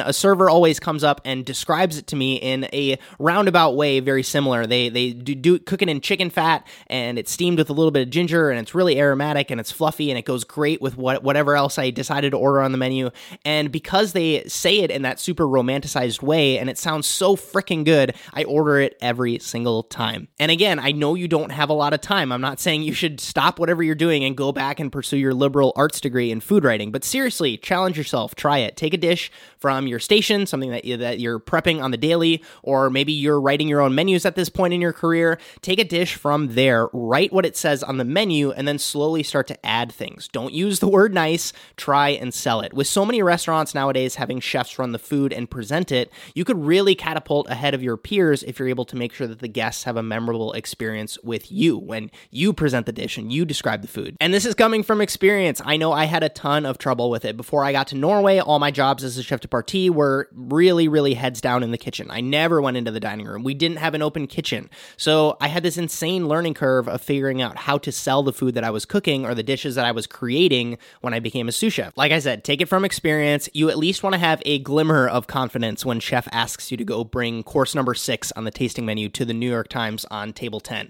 a 0.00 0.14
server 0.14 0.48
always 0.48 0.80
comes 0.80 1.04
up 1.04 1.20
and 1.26 1.44
describes 1.44 1.98
it 1.98 2.06
to 2.08 2.16
me 2.16 2.36
in 2.36 2.64
a 2.72 2.98
roundabout 3.18 3.76
way, 3.76 4.00
very 4.00 4.22
similar. 4.22 4.66
They 4.66 4.88
they 4.88 5.12
do, 5.12 5.34
do 5.34 5.58
cook 5.58 5.82
it 5.82 5.90
in 5.90 6.00
chicken 6.00 6.30
fat, 6.30 6.66
and 6.86 7.18
it's 7.18 7.30
steamed 7.30 7.58
with 7.58 7.68
a 7.68 7.74
little 7.74 7.90
bit 7.90 8.02
of 8.02 8.10
ginger, 8.10 8.50
and 8.50 8.58
it's 8.58 8.74
really 8.74 8.98
aromatic 8.98 9.50
and 9.50 9.60
it's 9.60 9.70
fluffy, 9.70 10.10
and 10.10 10.18
it 10.18 10.24
goes 10.24 10.44
great 10.44 10.80
with 10.80 10.96
what 10.96 11.22
whatever 11.22 11.54
else 11.54 11.78
I 11.78 11.90
decided 11.90 12.30
to 12.30 12.38
order 12.38 12.62
on 12.62 12.72
the 12.72 12.78
menu. 12.78 13.10
And 13.44 13.70
because 13.70 14.14
they 14.14 14.44
say 14.44 14.78
it 14.78 14.90
in 14.90 15.02
that 15.02 15.20
super 15.20 15.44
romanticized 15.44 16.22
way, 16.22 16.58
and 16.58 16.70
it 16.70 16.78
sounds 16.78 17.06
so 17.06 17.36
freaking 17.36 17.84
good, 17.84 18.14
I 18.32 18.44
order 18.44 18.78
it 18.78 18.96
every 19.02 19.38
single 19.38 19.82
time. 19.82 20.28
And 20.38 20.50
again, 20.50 20.78
I 20.78 20.92
know 20.92 21.09
you 21.14 21.28
don't 21.28 21.50
have 21.50 21.70
a 21.70 21.74
lot 21.74 21.92
of 21.92 22.00
time. 22.00 22.32
I'm 22.32 22.40
not 22.40 22.60
saying 22.60 22.82
you 22.82 22.92
should 22.92 23.20
stop 23.20 23.58
whatever 23.58 23.82
you're 23.82 23.94
doing 23.94 24.24
and 24.24 24.36
go 24.36 24.52
back 24.52 24.80
and 24.80 24.90
pursue 24.90 25.16
your 25.16 25.34
liberal 25.34 25.72
arts 25.76 26.00
degree 26.00 26.30
in 26.30 26.40
food 26.40 26.64
writing, 26.64 26.90
but 26.90 27.04
seriously, 27.04 27.56
challenge 27.56 27.96
yourself. 27.96 28.34
Try 28.34 28.58
it. 28.58 28.76
Take 28.76 28.94
a 28.94 28.98
dish 28.98 29.30
from 29.58 29.86
your 29.86 29.98
station, 29.98 30.46
something 30.46 30.70
that, 30.70 30.84
that 30.98 31.20
you're 31.20 31.40
prepping 31.40 31.82
on 31.82 31.90
the 31.90 31.96
daily, 31.96 32.42
or 32.62 32.90
maybe 32.90 33.12
you're 33.12 33.40
writing 33.40 33.68
your 33.68 33.80
own 33.80 33.94
menus 33.94 34.24
at 34.24 34.36
this 34.36 34.48
point 34.48 34.74
in 34.74 34.80
your 34.80 34.92
career. 34.92 35.38
Take 35.62 35.78
a 35.78 35.84
dish 35.84 36.14
from 36.14 36.54
there, 36.54 36.88
write 36.92 37.32
what 37.32 37.46
it 37.46 37.56
says 37.56 37.82
on 37.82 37.98
the 37.98 38.04
menu, 38.04 38.50
and 38.52 38.66
then 38.66 38.78
slowly 38.78 39.22
start 39.22 39.46
to 39.48 39.66
add 39.66 39.92
things. 39.92 40.28
Don't 40.28 40.52
use 40.52 40.80
the 40.80 40.88
word 40.88 41.14
nice, 41.14 41.52
try 41.76 42.10
and 42.10 42.32
sell 42.32 42.60
it. 42.60 42.72
With 42.72 42.86
so 42.86 43.04
many 43.04 43.22
restaurants 43.22 43.74
nowadays 43.74 44.16
having 44.16 44.40
chefs 44.40 44.78
run 44.78 44.92
the 44.92 44.98
food 44.98 45.32
and 45.32 45.50
present 45.50 45.92
it, 45.92 46.12
you 46.34 46.44
could 46.44 46.64
really 46.64 46.94
catapult 46.94 47.48
ahead 47.48 47.74
of 47.74 47.82
your 47.82 47.96
peers 47.96 48.42
if 48.42 48.58
you're 48.58 48.68
able 48.68 48.84
to 48.86 48.96
make 48.96 49.12
sure 49.12 49.26
that 49.26 49.40
the 49.40 49.48
guests 49.48 49.84
have 49.84 49.96
a 49.96 50.02
memorable 50.02 50.52
experience 50.52 50.99
with 51.22 51.50
you 51.50 51.78
when 51.78 52.10
you 52.30 52.52
present 52.52 52.86
the 52.86 52.92
dish 52.92 53.16
and 53.16 53.32
you 53.32 53.44
describe 53.44 53.82
the 53.82 53.88
food. 53.88 54.16
And 54.20 54.32
this 54.34 54.44
is 54.44 54.54
coming 54.54 54.82
from 54.82 55.00
experience. 55.00 55.60
I 55.64 55.76
know 55.76 55.92
I 55.92 56.04
had 56.04 56.22
a 56.22 56.28
ton 56.28 56.66
of 56.66 56.78
trouble 56.78 57.10
with 57.10 57.24
it. 57.24 57.36
Before 57.36 57.64
I 57.64 57.72
got 57.72 57.88
to 57.88 57.96
Norway, 57.96 58.38
all 58.38 58.58
my 58.58 58.70
jobs 58.70 59.04
as 59.04 59.18
a 59.18 59.22
chef 59.22 59.40
de 59.40 59.48
partie 59.48 59.90
were 59.90 60.28
really, 60.32 60.88
really 60.88 61.14
heads 61.14 61.40
down 61.40 61.62
in 61.62 61.70
the 61.70 61.78
kitchen. 61.78 62.10
I 62.10 62.20
never 62.20 62.60
went 62.60 62.76
into 62.76 62.90
the 62.90 63.00
dining 63.00 63.26
room. 63.26 63.42
We 63.42 63.54
didn't 63.54 63.78
have 63.78 63.94
an 63.94 64.02
open 64.02 64.26
kitchen. 64.26 64.70
So 64.96 65.36
I 65.40 65.48
had 65.48 65.62
this 65.62 65.76
insane 65.76 66.28
learning 66.28 66.54
curve 66.54 66.88
of 66.88 67.00
figuring 67.00 67.42
out 67.42 67.56
how 67.56 67.78
to 67.78 67.92
sell 67.92 68.22
the 68.22 68.32
food 68.32 68.54
that 68.54 68.64
I 68.64 68.70
was 68.70 68.84
cooking 68.84 69.24
or 69.24 69.34
the 69.34 69.42
dishes 69.42 69.74
that 69.74 69.84
I 69.84 69.92
was 69.92 70.06
creating 70.06 70.78
when 71.00 71.14
I 71.14 71.20
became 71.20 71.48
a 71.48 71.52
sous 71.52 71.72
chef. 71.72 71.92
Like 71.96 72.12
I 72.12 72.18
said, 72.18 72.44
take 72.44 72.60
it 72.60 72.66
from 72.66 72.84
experience. 72.84 73.48
You 73.52 73.70
at 73.70 73.78
least 73.78 74.02
want 74.02 74.14
to 74.14 74.18
have 74.18 74.42
a 74.44 74.58
glimmer 74.58 75.08
of 75.08 75.26
confidence 75.26 75.84
when 75.84 76.00
chef 76.00 76.28
asks 76.32 76.70
you 76.70 76.76
to 76.76 76.84
go 76.84 77.04
bring 77.04 77.42
course 77.42 77.74
number 77.74 77.94
six 77.94 78.32
on 78.32 78.44
the 78.44 78.50
tasting 78.50 78.86
menu 78.86 79.08
to 79.10 79.24
the 79.24 79.34
New 79.34 79.50
York 79.50 79.68
Times 79.68 80.04
on 80.10 80.32
table 80.32 80.60
10. 80.60 80.89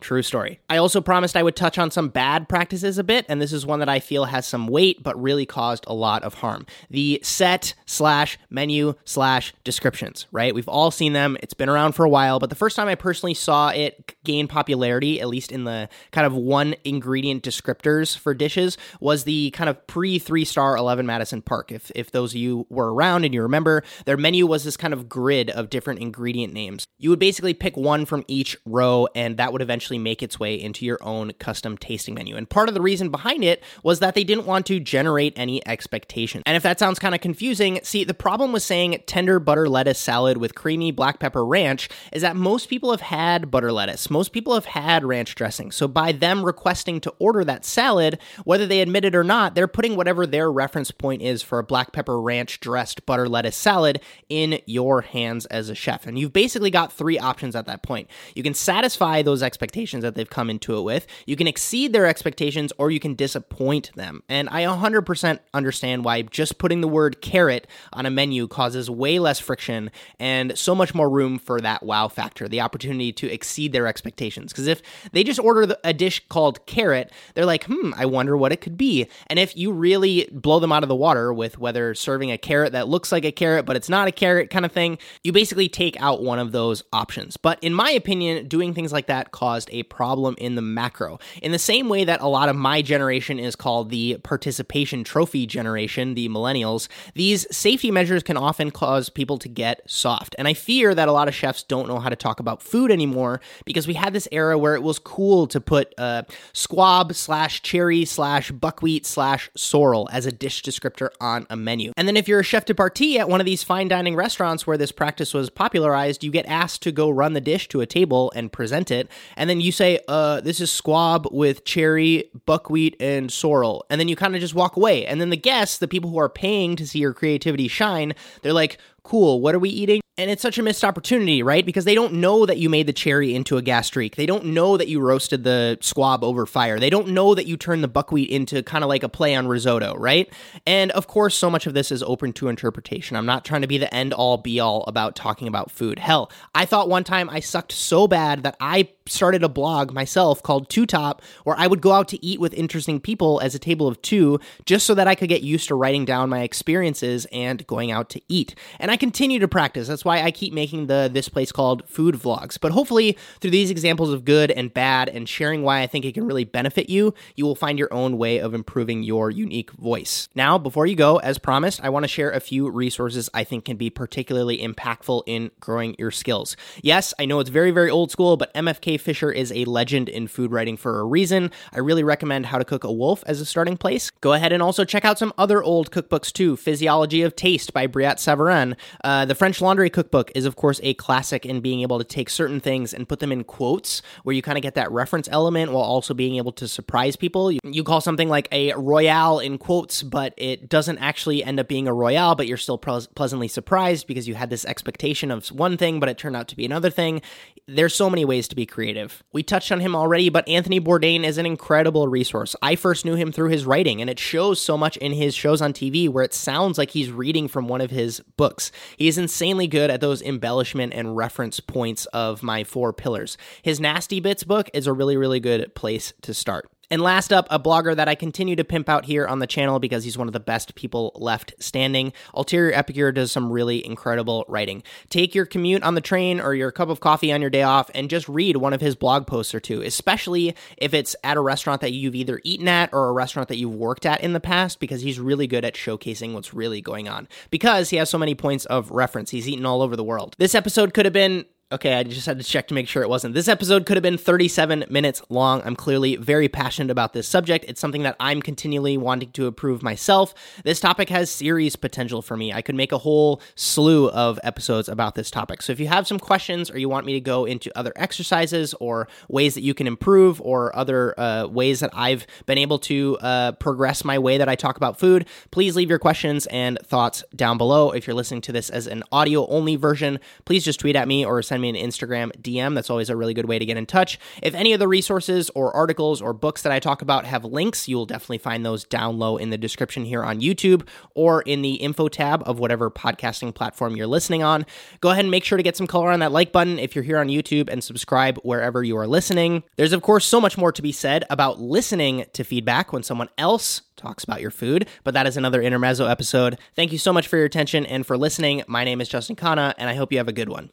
True 0.00 0.22
story. 0.22 0.60
I 0.68 0.76
also 0.76 1.00
promised 1.00 1.36
I 1.36 1.42
would 1.42 1.56
touch 1.56 1.78
on 1.78 1.90
some 1.90 2.08
bad 2.08 2.48
practices 2.48 2.98
a 2.98 3.04
bit, 3.04 3.24
and 3.28 3.40
this 3.40 3.52
is 3.52 3.64
one 3.64 3.80
that 3.80 3.88
I 3.88 4.00
feel 4.00 4.26
has 4.26 4.46
some 4.46 4.66
weight 4.66 5.02
but 5.02 5.20
really 5.20 5.46
caused 5.46 5.84
a 5.86 5.94
lot 5.94 6.22
of 6.22 6.34
harm. 6.34 6.66
The 6.90 7.20
set 7.22 7.74
slash 7.86 8.38
menu 8.50 8.94
slash 9.04 9.54
descriptions, 9.64 10.26
right? 10.32 10.54
We've 10.54 10.68
all 10.68 10.90
seen 10.90 11.12
them. 11.12 11.36
It's 11.42 11.54
been 11.54 11.68
around 11.68 11.92
for 11.92 12.04
a 12.04 12.08
while, 12.08 12.38
but 12.38 12.50
the 12.50 12.56
first 12.56 12.76
time 12.76 12.88
I 12.88 12.94
personally 12.94 13.34
saw 13.34 13.70
it 13.70 14.14
gain 14.24 14.48
popularity, 14.48 15.20
at 15.20 15.28
least 15.28 15.50
in 15.50 15.64
the 15.64 15.88
kind 16.12 16.26
of 16.26 16.34
one 16.34 16.74
ingredient 16.84 17.42
descriptors 17.42 18.16
for 18.16 18.34
dishes, 18.34 18.76
was 19.00 19.24
the 19.24 19.50
kind 19.52 19.70
of 19.70 19.86
pre 19.86 20.18
three 20.18 20.44
star 20.44 20.76
11 20.76 21.06
Madison 21.06 21.42
Park. 21.42 21.72
If, 21.72 21.90
if 21.94 22.10
those 22.10 22.32
of 22.32 22.40
you 22.40 22.66
were 22.68 22.92
around 22.92 23.24
and 23.24 23.32
you 23.32 23.42
remember, 23.42 23.82
their 24.04 24.16
menu 24.16 24.46
was 24.46 24.64
this 24.64 24.76
kind 24.76 24.92
of 24.92 25.08
grid 25.08 25.50
of 25.50 25.70
different 25.70 26.00
ingredient 26.00 26.52
names. 26.52 26.86
You 26.98 27.10
would 27.10 27.18
basically 27.18 27.54
pick 27.54 27.76
one 27.76 28.04
from 28.04 28.24
each 28.28 28.56
row, 28.66 29.08
and 29.14 29.36
that 29.36 29.52
would 29.52 29.62
eventually 29.62 29.95
make 29.98 30.22
its 30.22 30.40
way 30.40 30.54
into 30.54 30.84
your 30.84 30.98
own 31.02 31.32
custom 31.38 31.76
tasting 31.78 32.14
menu. 32.14 32.36
And 32.36 32.48
part 32.48 32.68
of 32.68 32.74
the 32.74 32.80
reason 32.80 33.10
behind 33.10 33.44
it 33.44 33.62
was 33.82 34.00
that 34.00 34.14
they 34.14 34.24
didn't 34.24 34.46
want 34.46 34.66
to 34.66 34.80
generate 34.80 35.32
any 35.36 35.66
expectation. 35.66 36.42
And 36.46 36.56
if 36.56 36.62
that 36.62 36.78
sounds 36.78 36.98
kind 36.98 37.14
of 37.14 37.20
confusing, 37.20 37.80
see, 37.82 38.04
the 38.04 38.14
problem 38.14 38.52
with 38.52 38.62
saying 38.62 39.02
tender 39.06 39.38
butter 39.38 39.68
lettuce 39.68 39.98
salad 39.98 40.38
with 40.38 40.54
creamy 40.54 40.90
black 40.90 41.20
pepper 41.20 41.44
ranch 41.44 41.88
is 42.12 42.22
that 42.22 42.36
most 42.36 42.68
people 42.68 42.90
have 42.90 43.00
had 43.00 43.50
butter 43.50 43.70
lettuce. 43.70 44.10
Most 44.10 44.32
people 44.32 44.54
have 44.54 44.64
had 44.64 45.04
ranch 45.04 45.34
dressing. 45.34 45.70
So 45.70 45.86
by 45.86 46.12
them 46.12 46.44
requesting 46.44 47.00
to 47.02 47.14
order 47.18 47.44
that 47.44 47.64
salad, 47.64 48.18
whether 48.44 48.66
they 48.66 48.80
admit 48.80 49.04
it 49.04 49.14
or 49.14 49.24
not, 49.24 49.54
they're 49.54 49.68
putting 49.68 49.96
whatever 49.96 50.26
their 50.26 50.50
reference 50.50 50.90
point 50.90 51.22
is 51.22 51.42
for 51.42 51.58
a 51.58 51.64
black 51.64 51.92
pepper 51.92 52.20
ranch 52.20 52.60
dressed 52.60 53.06
butter 53.06 53.28
lettuce 53.28 53.56
salad 53.56 54.00
in 54.28 54.60
your 54.66 55.02
hands 55.02 55.46
as 55.46 55.68
a 55.68 55.74
chef. 55.74 56.06
And 56.06 56.18
you've 56.18 56.32
basically 56.32 56.70
got 56.70 56.92
three 56.92 57.18
options 57.18 57.54
at 57.54 57.66
that 57.66 57.82
point. 57.82 58.08
You 58.34 58.42
can 58.42 58.54
satisfy 58.54 59.22
those 59.22 59.42
expectations 59.42 59.75
expectations 59.76 60.02
that 60.02 60.14
they've 60.14 60.30
come 60.30 60.48
into 60.48 60.78
it 60.78 60.82
with. 60.82 61.06
You 61.26 61.36
can 61.36 61.46
exceed 61.46 61.92
their 61.92 62.06
expectations 62.06 62.72
or 62.78 62.90
you 62.90 62.98
can 62.98 63.14
disappoint 63.14 63.90
them. 63.94 64.22
And 64.26 64.48
I 64.48 64.62
100% 64.62 65.38
understand 65.52 66.02
why 66.02 66.22
just 66.22 66.56
putting 66.56 66.80
the 66.80 66.88
word 66.88 67.20
carrot 67.20 67.66
on 67.92 68.06
a 68.06 68.10
menu 68.10 68.48
causes 68.48 68.88
way 68.88 69.18
less 69.18 69.38
friction 69.38 69.90
and 70.18 70.56
so 70.56 70.74
much 70.74 70.94
more 70.94 71.10
room 71.10 71.38
for 71.38 71.60
that 71.60 71.82
wow 71.82 72.08
factor, 72.08 72.48
the 72.48 72.62
opportunity 72.62 73.12
to 73.12 73.30
exceed 73.30 73.72
their 73.72 73.86
expectations. 73.86 74.50
Because 74.50 74.66
if 74.66 74.80
they 75.12 75.22
just 75.22 75.40
order 75.40 75.76
a 75.84 75.92
dish 75.92 76.26
called 76.30 76.64
carrot, 76.64 77.12
they're 77.34 77.44
like, 77.44 77.64
hmm, 77.64 77.92
I 77.96 78.06
wonder 78.06 78.34
what 78.34 78.52
it 78.52 78.62
could 78.62 78.78
be. 78.78 79.06
And 79.26 79.38
if 79.38 79.54
you 79.56 79.72
really 79.72 80.26
blow 80.32 80.58
them 80.58 80.72
out 80.72 80.84
of 80.84 80.88
the 80.88 80.96
water 80.96 81.34
with 81.34 81.58
whether 81.58 81.94
serving 81.94 82.32
a 82.32 82.38
carrot 82.38 82.72
that 82.72 82.88
looks 82.88 83.12
like 83.12 83.26
a 83.26 83.32
carrot, 83.32 83.66
but 83.66 83.76
it's 83.76 83.90
not 83.90 84.08
a 84.08 84.12
carrot 84.12 84.48
kind 84.48 84.64
of 84.64 84.72
thing, 84.72 84.96
you 85.22 85.32
basically 85.32 85.68
take 85.68 86.00
out 86.00 86.22
one 86.22 86.38
of 86.38 86.52
those 86.52 86.82
options. 86.94 87.36
But 87.36 87.62
in 87.62 87.74
my 87.74 87.90
opinion, 87.90 88.48
doing 88.48 88.72
things 88.72 88.92
like 88.92 89.08
that 89.08 89.32
caused 89.32 89.65
a 89.72 89.82
problem 89.84 90.34
in 90.38 90.54
the 90.54 90.62
macro. 90.62 91.18
In 91.42 91.52
the 91.52 91.58
same 91.58 91.88
way 91.88 92.04
that 92.04 92.20
a 92.20 92.28
lot 92.28 92.48
of 92.48 92.56
my 92.56 92.82
generation 92.82 93.38
is 93.38 93.56
called 93.56 93.90
the 93.90 94.18
participation 94.22 95.04
trophy 95.04 95.46
generation, 95.46 96.14
the 96.14 96.28
millennials, 96.28 96.88
these 97.14 97.46
safety 97.54 97.90
measures 97.90 98.22
can 98.22 98.36
often 98.36 98.70
cause 98.70 99.08
people 99.08 99.38
to 99.38 99.48
get 99.48 99.80
soft. 99.86 100.34
And 100.38 100.48
I 100.48 100.54
fear 100.54 100.94
that 100.94 101.08
a 101.08 101.12
lot 101.12 101.28
of 101.28 101.34
chefs 101.34 101.62
don't 101.62 101.88
know 101.88 101.98
how 101.98 102.08
to 102.08 102.16
talk 102.16 102.40
about 102.40 102.62
food 102.62 102.90
anymore 102.90 103.40
because 103.64 103.86
we 103.86 103.94
had 103.94 104.12
this 104.12 104.28
era 104.32 104.58
where 104.58 104.74
it 104.74 104.82
was 104.82 104.98
cool 104.98 105.46
to 105.48 105.60
put 105.60 105.94
uh, 105.98 106.22
squab 106.52 107.14
slash 107.14 107.62
cherry 107.62 108.04
slash 108.04 108.50
buckwheat 108.50 109.06
slash 109.06 109.50
sorrel 109.56 110.08
as 110.12 110.26
a 110.26 110.32
dish 110.32 110.62
descriptor 110.62 111.10
on 111.20 111.46
a 111.50 111.56
menu. 111.56 111.92
And 111.96 112.06
then 112.06 112.16
if 112.16 112.28
you're 112.28 112.40
a 112.40 112.44
chef 112.44 112.64
de 112.64 112.74
partie 112.74 113.18
at 113.18 113.28
one 113.28 113.40
of 113.40 113.46
these 113.46 113.62
fine 113.62 113.88
dining 113.88 114.16
restaurants 114.16 114.66
where 114.66 114.76
this 114.76 114.92
practice 114.92 115.34
was 115.34 115.50
popularized, 115.50 116.24
you 116.24 116.30
get 116.30 116.46
asked 116.46 116.82
to 116.82 116.92
go 116.92 117.10
run 117.10 117.32
the 117.32 117.40
dish 117.40 117.68
to 117.68 117.80
a 117.80 117.86
table 117.86 118.32
and 118.34 118.52
present 118.52 118.90
it. 118.90 119.08
And 119.36 119.48
then 119.48 119.55
then 119.56 119.64
you 119.64 119.72
say, 119.72 119.98
uh, 120.06 120.40
this 120.42 120.60
is 120.60 120.70
squab 120.70 121.28
with 121.32 121.64
cherry, 121.64 122.30
buckwheat, 122.44 122.94
and 123.00 123.32
sorrel. 123.32 123.86
And 123.88 123.98
then 123.98 124.06
you 124.06 124.16
kind 124.16 124.34
of 124.34 124.40
just 124.42 124.54
walk 124.54 124.76
away. 124.76 125.06
And 125.06 125.18
then 125.18 125.30
the 125.30 125.36
guests, 125.36 125.78
the 125.78 125.88
people 125.88 126.10
who 126.10 126.18
are 126.18 126.28
paying 126.28 126.76
to 126.76 126.86
see 126.86 126.98
your 126.98 127.14
creativity 127.14 127.66
shine, 127.66 128.12
they're 128.42 128.52
like, 128.52 128.78
cool, 129.06 129.40
what 129.40 129.54
are 129.54 129.58
we 129.58 129.70
eating? 129.70 130.00
And 130.18 130.30
it's 130.30 130.40
such 130.40 130.56
a 130.56 130.62
missed 130.62 130.82
opportunity, 130.82 131.42
right? 131.42 131.64
Because 131.64 131.84
they 131.84 131.94
don't 131.94 132.14
know 132.14 132.46
that 132.46 132.56
you 132.56 132.70
made 132.70 132.86
the 132.86 132.92
cherry 132.94 133.34
into 133.34 133.58
a 133.58 133.62
gastrique. 133.62 134.16
They 134.16 134.24
don't 134.24 134.46
know 134.46 134.78
that 134.78 134.88
you 134.88 134.98
roasted 134.98 135.44
the 135.44 135.76
squab 135.82 136.24
over 136.24 136.46
fire. 136.46 136.80
They 136.80 136.88
don't 136.88 137.08
know 137.08 137.34
that 137.34 137.46
you 137.46 137.58
turned 137.58 137.84
the 137.84 137.88
buckwheat 137.88 138.30
into 138.30 138.62
kind 138.62 138.82
of 138.82 138.88
like 138.88 139.02
a 139.02 139.10
play 139.10 139.34
on 139.34 139.46
risotto, 139.46 139.94
right? 139.96 140.32
And 140.66 140.90
of 140.92 141.06
course, 141.06 141.36
so 141.36 141.50
much 141.50 141.66
of 141.66 141.74
this 141.74 141.92
is 141.92 142.02
open 142.02 142.32
to 142.34 142.48
interpretation. 142.48 143.14
I'm 143.14 143.26
not 143.26 143.44
trying 143.44 143.60
to 143.60 143.66
be 143.66 143.76
the 143.76 143.92
end 143.94 144.14
all 144.14 144.38
be 144.38 144.58
all 144.58 144.84
about 144.84 145.16
talking 145.16 145.48
about 145.48 145.70
food. 145.70 145.98
Hell, 145.98 146.32
I 146.54 146.64
thought 146.64 146.88
one 146.88 147.04
time 147.04 147.28
I 147.28 147.40
sucked 147.40 147.72
so 147.72 148.08
bad 148.08 148.42
that 148.42 148.56
I 148.58 148.88
started 149.08 149.44
a 149.44 149.48
blog 149.48 149.92
myself 149.92 150.42
called 150.42 150.68
Two 150.68 150.86
Top, 150.86 151.22
where 151.44 151.56
I 151.56 151.66
would 151.66 151.80
go 151.80 151.92
out 151.92 152.08
to 152.08 152.24
eat 152.24 152.40
with 152.40 152.54
interesting 152.54 153.00
people 153.00 153.38
as 153.40 153.54
a 153.54 153.58
table 153.58 153.86
of 153.86 154.00
two, 154.02 154.40
just 154.64 154.86
so 154.86 154.94
that 154.94 155.06
I 155.06 155.14
could 155.14 155.28
get 155.28 155.42
used 155.42 155.68
to 155.68 155.74
writing 155.74 156.04
down 156.04 156.30
my 156.30 156.40
experiences 156.40 157.26
and 157.30 157.66
going 157.66 157.90
out 157.90 158.08
to 158.10 158.22
eat. 158.28 158.54
And 158.78 158.90
I 158.90 158.95
I 158.96 158.98
continue 158.98 159.38
to 159.40 159.46
practice. 159.46 159.88
That's 159.88 160.06
why 160.06 160.22
I 160.22 160.30
keep 160.30 160.54
making 160.54 160.86
the 160.86 161.10
this 161.12 161.28
place 161.28 161.52
called 161.52 161.86
food 161.86 162.14
vlogs. 162.14 162.58
But 162.58 162.72
hopefully, 162.72 163.18
through 163.42 163.50
these 163.50 163.70
examples 163.70 164.10
of 164.10 164.24
good 164.24 164.50
and 164.50 164.72
bad 164.72 165.10
and 165.10 165.28
sharing 165.28 165.62
why 165.62 165.82
I 165.82 165.86
think 165.86 166.06
it 166.06 166.14
can 166.14 166.24
really 166.24 166.44
benefit 166.44 166.88
you, 166.88 167.12
you 167.34 167.44
will 167.44 167.54
find 167.54 167.78
your 167.78 167.92
own 167.92 168.16
way 168.16 168.38
of 168.38 168.54
improving 168.54 169.02
your 169.02 169.30
unique 169.30 169.70
voice. 169.72 170.30
Now, 170.34 170.56
before 170.56 170.86
you 170.86 170.96
go, 170.96 171.18
as 171.18 171.36
promised, 171.36 171.84
I 171.84 171.90
want 171.90 172.04
to 172.04 172.08
share 172.08 172.30
a 172.30 172.40
few 172.40 172.70
resources 172.70 173.28
I 173.34 173.44
think 173.44 173.66
can 173.66 173.76
be 173.76 173.90
particularly 173.90 174.60
impactful 174.66 175.24
in 175.26 175.50
growing 175.60 175.94
your 175.98 176.10
skills. 176.10 176.56
Yes, 176.80 177.12
I 177.18 177.26
know 177.26 177.38
it's 177.40 177.50
very, 177.50 177.72
very 177.72 177.90
old 177.90 178.10
school, 178.10 178.38
but 178.38 178.54
MFK 178.54 178.98
Fisher 178.98 179.30
is 179.30 179.52
a 179.52 179.66
legend 179.66 180.08
in 180.08 180.26
food 180.26 180.52
writing 180.52 180.78
for 180.78 181.00
a 181.00 181.04
reason. 181.04 181.50
I 181.74 181.80
really 181.80 182.02
recommend 182.02 182.46
How 182.46 182.56
to 182.56 182.64
Cook 182.64 182.84
a 182.84 182.90
Wolf 182.90 183.22
as 183.26 183.42
a 183.42 183.44
starting 183.44 183.76
place. 183.76 184.10
Go 184.22 184.32
ahead 184.32 184.54
and 184.54 184.62
also 184.62 184.86
check 184.86 185.04
out 185.04 185.18
some 185.18 185.34
other 185.36 185.62
old 185.62 185.90
cookbooks 185.90 186.32
too 186.32 186.56
Physiology 186.56 187.20
of 187.20 187.36
Taste 187.36 187.74
by 187.74 187.86
Brillat 187.86 188.16
Savarin. 188.16 188.74
Uh, 189.04 189.24
the 189.24 189.34
French 189.34 189.60
Laundry 189.60 189.90
Cookbook 189.90 190.30
is, 190.34 190.44
of 190.44 190.56
course, 190.56 190.80
a 190.82 190.94
classic 190.94 191.46
in 191.46 191.60
being 191.60 191.80
able 191.80 191.98
to 191.98 192.04
take 192.04 192.30
certain 192.30 192.60
things 192.60 192.92
and 192.92 193.08
put 193.08 193.20
them 193.20 193.32
in 193.32 193.44
quotes 193.44 194.02
where 194.24 194.34
you 194.34 194.42
kind 194.42 194.58
of 194.58 194.62
get 194.62 194.74
that 194.74 194.90
reference 194.90 195.28
element 195.30 195.72
while 195.72 195.82
also 195.82 196.14
being 196.14 196.36
able 196.36 196.52
to 196.52 196.68
surprise 196.68 197.16
people. 197.16 197.50
You, 197.50 197.60
you 197.64 197.84
call 197.84 198.00
something 198.00 198.28
like 198.28 198.48
a 198.52 198.72
royale 198.74 199.38
in 199.38 199.58
quotes, 199.58 200.02
but 200.02 200.34
it 200.36 200.68
doesn't 200.68 200.98
actually 200.98 201.44
end 201.44 201.60
up 201.60 201.68
being 201.68 201.88
a 201.88 201.92
royale, 201.92 202.34
but 202.34 202.46
you're 202.46 202.56
still 202.56 202.78
pleasantly 202.78 203.48
surprised 203.48 204.06
because 204.06 204.28
you 204.28 204.34
had 204.34 204.50
this 204.50 204.64
expectation 204.64 205.30
of 205.30 205.46
one 205.48 205.76
thing, 205.76 206.00
but 206.00 206.08
it 206.08 206.18
turned 206.18 206.36
out 206.36 206.48
to 206.48 206.56
be 206.56 206.64
another 206.64 206.90
thing. 206.90 207.22
There's 207.68 207.94
so 207.94 208.08
many 208.08 208.24
ways 208.24 208.46
to 208.48 208.56
be 208.56 208.64
creative. 208.64 209.24
We 209.32 209.42
touched 209.42 209.72
on 209.72 209.80
him 209.80 209.96
already, 209.96 210.28
but 210.28 210.48
Anthony 210.48 210.80
Bourdain 210.80 211.24
is 211.24 211.36
an 211.36 211.46
incredible 211.46 212.06
resource. 212.06 212.54
I 212.62 212.76
first 212.76 213.04
knew 213.04 213.14
him 213.14 213.32
through 213.32 213.50
his 213.50 213.66
writing, 213.66 214.00
and 214.00 214.08
it 214.08 214.20
shows 214.20 214.60
so 214.60 214.78
much 214.78 214.96
in 214.98 215.12
his 215.12 215.34
shows 215.34 215.60
on 215.60 215.72
TV 215.72 216.08
where 216.08 216.22
it 216.22 216.32
sounds 216.32 216.78
like 216.78 216.90
he's 216.90 217.10
reading 217.10 217.48
from 217.48 217.66
one 217.66 217.80
of 217.80 217.90
his 217.90 218.20
books. 218.36 218.70
He 218.96 219.08
is 219.08 219.18
insanely 219.18 219.66
good 219.66 219.90
at 219.90 220.00
those 220.00 220.22
embellishment 220.22 220.92
and 220.94 221.16
reference 221.16 221.60
points 221.60 222.06
of 222.06 222.42
my 222.42 222.64
four 222.64 222.92
pillars. 222.92 223.36
His 223.62 223.80
Nasty 223.80 224.20
Bits 224.20 224.44
book 224.44 224.70
is 224.72 224.86
a 224.86 224.92
really, 224.92 225.16
really 225.16 225.40
good 225.40 225.74
place 225.74 226.12
to 226.22 226.34
start. 226.34 226.68
And 226.90 227.02
last 227.02 227.32
up, 227.32 227.46
a 227.50 227.58
blogger 227.58 227.96
that 227.96 228.08
I 228.08 228.14
continue 228.14 228.56
to 228.56 228.64
pimp 228.64 228.88
out 228.88 229.04
here 229.04 229.26
on 229.26 229.40
the 229.40 229.46
channel 229.46 229.78
because 229.78 230.04
he's 230.04 230.16
one 230.16 230.28
of 230.28 230.32
the 230.32 230.40
best 230.40 230.74
people 230.74 231.12
left 231.16 231.54
standing. 231.58 232.12
Ulterior 232.34 232.72
Epicure 232.72 233.12
does 233.12 233.32
some 233.32 233.50
really 233.50 233.84
incredible 233.84 234.44
writing. 234.48 234.82
Take 235.08 235.34
your 235.34 235.46
commute 235.46 235.82
on 235.82 235.94
the 235.94 236.00
train 236.00 236.40
or 236.40 236.54
your 236.54 236.70
cup 236.70 236.88
of 236.88 237.00
coffee 237.00 237.32
on 237.32 237.40
your 237.40 237.50
day 237.50 237.62
off 237.62 237.90
and 237.94 238.08
just 238.08 238.28
read 238.28 238.56
one 238.56 238.72
of 238.72 238.80
his 238.80 238.94
blog 238.94 239.26
posts 239.26 239.54
or 239.54 239.60
two, 239.60 239.82
especially 239.82 240.54
if 240.76 240.94
it's 240.94 241.16
at 241.24 241.36
a 241.36 241.40
restaurant 241.40 241.80
that 241.80 241.92
you've 241.92 242.14
either 242.14 242.40
eaten 242.44 242.68
at 242.68 242.92
or 242.92 243.08
a 243.08 243.12
restaurant 243.12 243.48
that 243.48 243.56
you've 243.56 243.74
worked 243.74 244.06
at 244.06 244.20
in 244.20 244.32
the 244.32 244.40
past, 244.40 244.78
because 244.78 245.02
he's 245.02 245.18
really 245.18 245.46
good 245.46 245.64
at 245.64 245.74
showcasing 245.74 246.34
what's 246.34 246.54
really 246.54 246.80
going 246.80 247.08
on. 247.08 247.26
Because 247.50 247.90
he 247.90 247.96
has 247.96 248.08
so 248.08 248.18
many 248.18 248.34
points 248.34 248.64
of 248.66 248.90
reference, 248.90 249.30
he's 249.30 249.48
eaten 249.48 249.66
all 249.66 249.82
over 249.82 249.96
the 249.96 250.04
world. 250.04 250.36
This 250.38 250.54
episode 250.54 250.94
could 250.94 251.06
have 251.06 251.12
been 251.12 251.46
Okay, 251.72 251.94
I 251.94 252.04
just 252.04 252.26
had 252.26 252.38
to 252.38 252.44
check 252.44 252.68
to 252.68 252.74
make 252.74 252.86
sure 252.86 253.02
it 253.02 253.08
wasn't. 253.08 253.34
This 253.34 253.48
episode 253.48 253.86
could 253.86 253.96
have 253.96 254.02
been 254.02 254.18
37 254.18 254.84
minutes 254.88 255.20
long. 255.28 255.62
I'm 255.64 255.74
clearly 255.74 256.14
very 256.14 256.48
passionate 256.48 256.92
about 256.92 257.12
this 257.12 257.26
subject. 257.26 257.64
It's 257.66 257.80
something 257.80 258.04
that 258.04 258.14
I'm 258.20 258.40
continually 258.40 258.96
wanting 258.96 259.32
to 259.32 259.48
improve 259.48 259.82
myself. 259.82 260.32
This 260.62 260.78
topic 260.78 261.08
has 261.08 261.28
series 261.28 261.74
potential 261.74 262.22
for 262.22 262.36
me. 262.36 262.52
I 262.52 262.62
could 262.62 262.76
make 262.76 262.92
a 262.92 262.98
whole 262.98 263.42
slew 263.56 264.08
of 264.10 264.38
episodes 264.44 264.88
about 264.88 265.16
this 265.16 265.28
topic. 265.28 265.60
So 265.60 265.72
if 265.72 265.80
you 265.80 265.88
have 265.88 266.06
some 266.06 266.20
questions 266.20 266.70
or 266.70 266.78
you 266.78 266.88
want 266.88 267.04
me 267.04 267.14
to 267.14 267.20
go 267.20 267.46
into 267.46 267.76
other 267.76 267.92
exercises 267.96 268.72
or 268.74 269.08
ways 269.28 269.54
that 269.54 269.62
you 269.62 269.74
can 269.74 269.88
improve 269.88 270.40
or 270.42 270.74
other 270.76 271.18
uh, 271.18 271.48
ways 271.48 271.80
that 271.80 271.90
I've 271.94 272.28
been 272.46 272.58
able 272.58 272.78
to 272.78 273.18
uh, 273.20 273.52
progress 273.52 274.04
my 274.04 274.20
way 274.20 274.38
that 274.38 274.48
I 274.48 274.54
talk 274.54 274.76
about 274.76 275.00
food, 275.00 275.26
please 275.50 275.74
leave 275.74 275.90
your 275.90 275.98
questions 275.98 276.46
and 276.46 276.78
thoughts 276.84 277.24
down 277.34 277.58
below. 277.58 277.90
If 277.90 278.06
you're 278.06 278.14
listening 278.14 278.42
to 278.42 278.52
this 278.52 278.70
as 278.70 278.86
an 278.86 279.02
audio 279.10 279.48
only 279.48 279.74
version, 279.74 280.20
please 280.44 280.64
just 280.64 280.78
tweet 280.78 280.94
at 280.94 281.08
me 281.08 281.26
or 281.26 281.42
send 281.42 281.55
send 281.56 281.62
me 281.62 281.70
an 281.70 281.90
Instagram 281.90 282.30
DM. 282.42 282.74
That's 282.74 282.90
always 282.90 283.08
a 283.08 283.16
really 283.16 283.32
good 283.32 283.46
way 283.46 283.58
to 283.58 283.64
get 283.64 283.78
in 283.78 283.86
touch. 283.86 284.18
If 284.42 284.54
any 284.54 284.74
of 284.74 284.78
the 284.78 284.88
resources 284.88 285.50
or 285.54 285.74
articles 285.74 286.20
or 286.20 286.34
books 286.34 286.60
that 286.62 286.72
I 286.72 286.80
talk 286.80 287.00
about 287.00 287.24
have 287.24 287.46
links, 287.46 287.88
you'll 287.88 288.04
definitely 288.04 288.38
find 288.38 288.64
those 288.64 288.84
down 288.84 289.18
low 289.18 289.38
in 289.38 289.48
the 289.48 289.56
description 289.56 290.04
here 290.04 290.22
on 290.22 290.40
YouTube 290.42 290.86
or 291.14 291.40
in 291.42 291.62
the 291.62 291.74
info 291.76 292.08
tab 292.08 292.42
of 292.44 292.58
whatever 292.58 292.90
podcasting 292.90 293.54
platform 293.54 293.96
you're 293.96 294.06
listening 294.06 294.42
on. 294.42 294.66
Go 295.00 295.10
ahead 295.10 295.24
and 295.24 295.30
make 295.30 295.44
sure 295.44 295.56
to 295.56 295.62
get 295.62 295.78
some 295.78 295.86
color 295.86 296.10
on 296.10 296.20
that 296.20 296.30
like 296.30 296.52
button 296.52 296.78
if 296.78 296.94
you're 296.94 297.04
here 297.04 297.18
on 297.18 297.28
YouTube 297.28 297.70
and 297.70 297.82
subscribe 297.82 298.38
wherever 298.42 298.84
you 298.84 298.98
are 298.98 299.06
listening. 299.06 299.62
There's, 299.76 299.94
of 299.94 300.02
course, 300.02 300.26
so 300.26 300.42
much 300.42 300.58
more 300.58 300.72
to 300.72 300.82
be 300.82 300.92
said 300.92 301.24
about 301.30 301.58
listening 301.58 302.26
to 302.34 302.44
feedback 302.44 302.92
when 302.92 303.02
someone 303.02 303.30
else 303.38 303.80
talks 303.96 304.24
about 304.24 304.42
your 304.42 304.50
food, 304.50 304.86
but 305.04 305.14
that 305.14 305.26
is 305.26 305.38
another 305.38 305.62
Intermezzo 305.62 306.06
episode. 306.06 306.58
Thank 306.74 306.92
you 306.92 306.98
so 306.98 307.14
much 307.14 307.26
for 307.26 307.38
your 307.38 307.46
attention 307.46 307.86
and 307.86 308.06
for 308.06 308.18
listening. 308.18 308.62
My 308.68 308.84
name 308.84 309.00
is 309.00 309.08
Justin 309.08 309.36
Khan, 309.36 309.58
and 309.58 309.88
I 309.88 309.94
hope 309.94 310.12
you 310.12 310.18
have 310.18 310.28
a 310.28 310.34
good 310.34 310.50
one. 310.50 310.70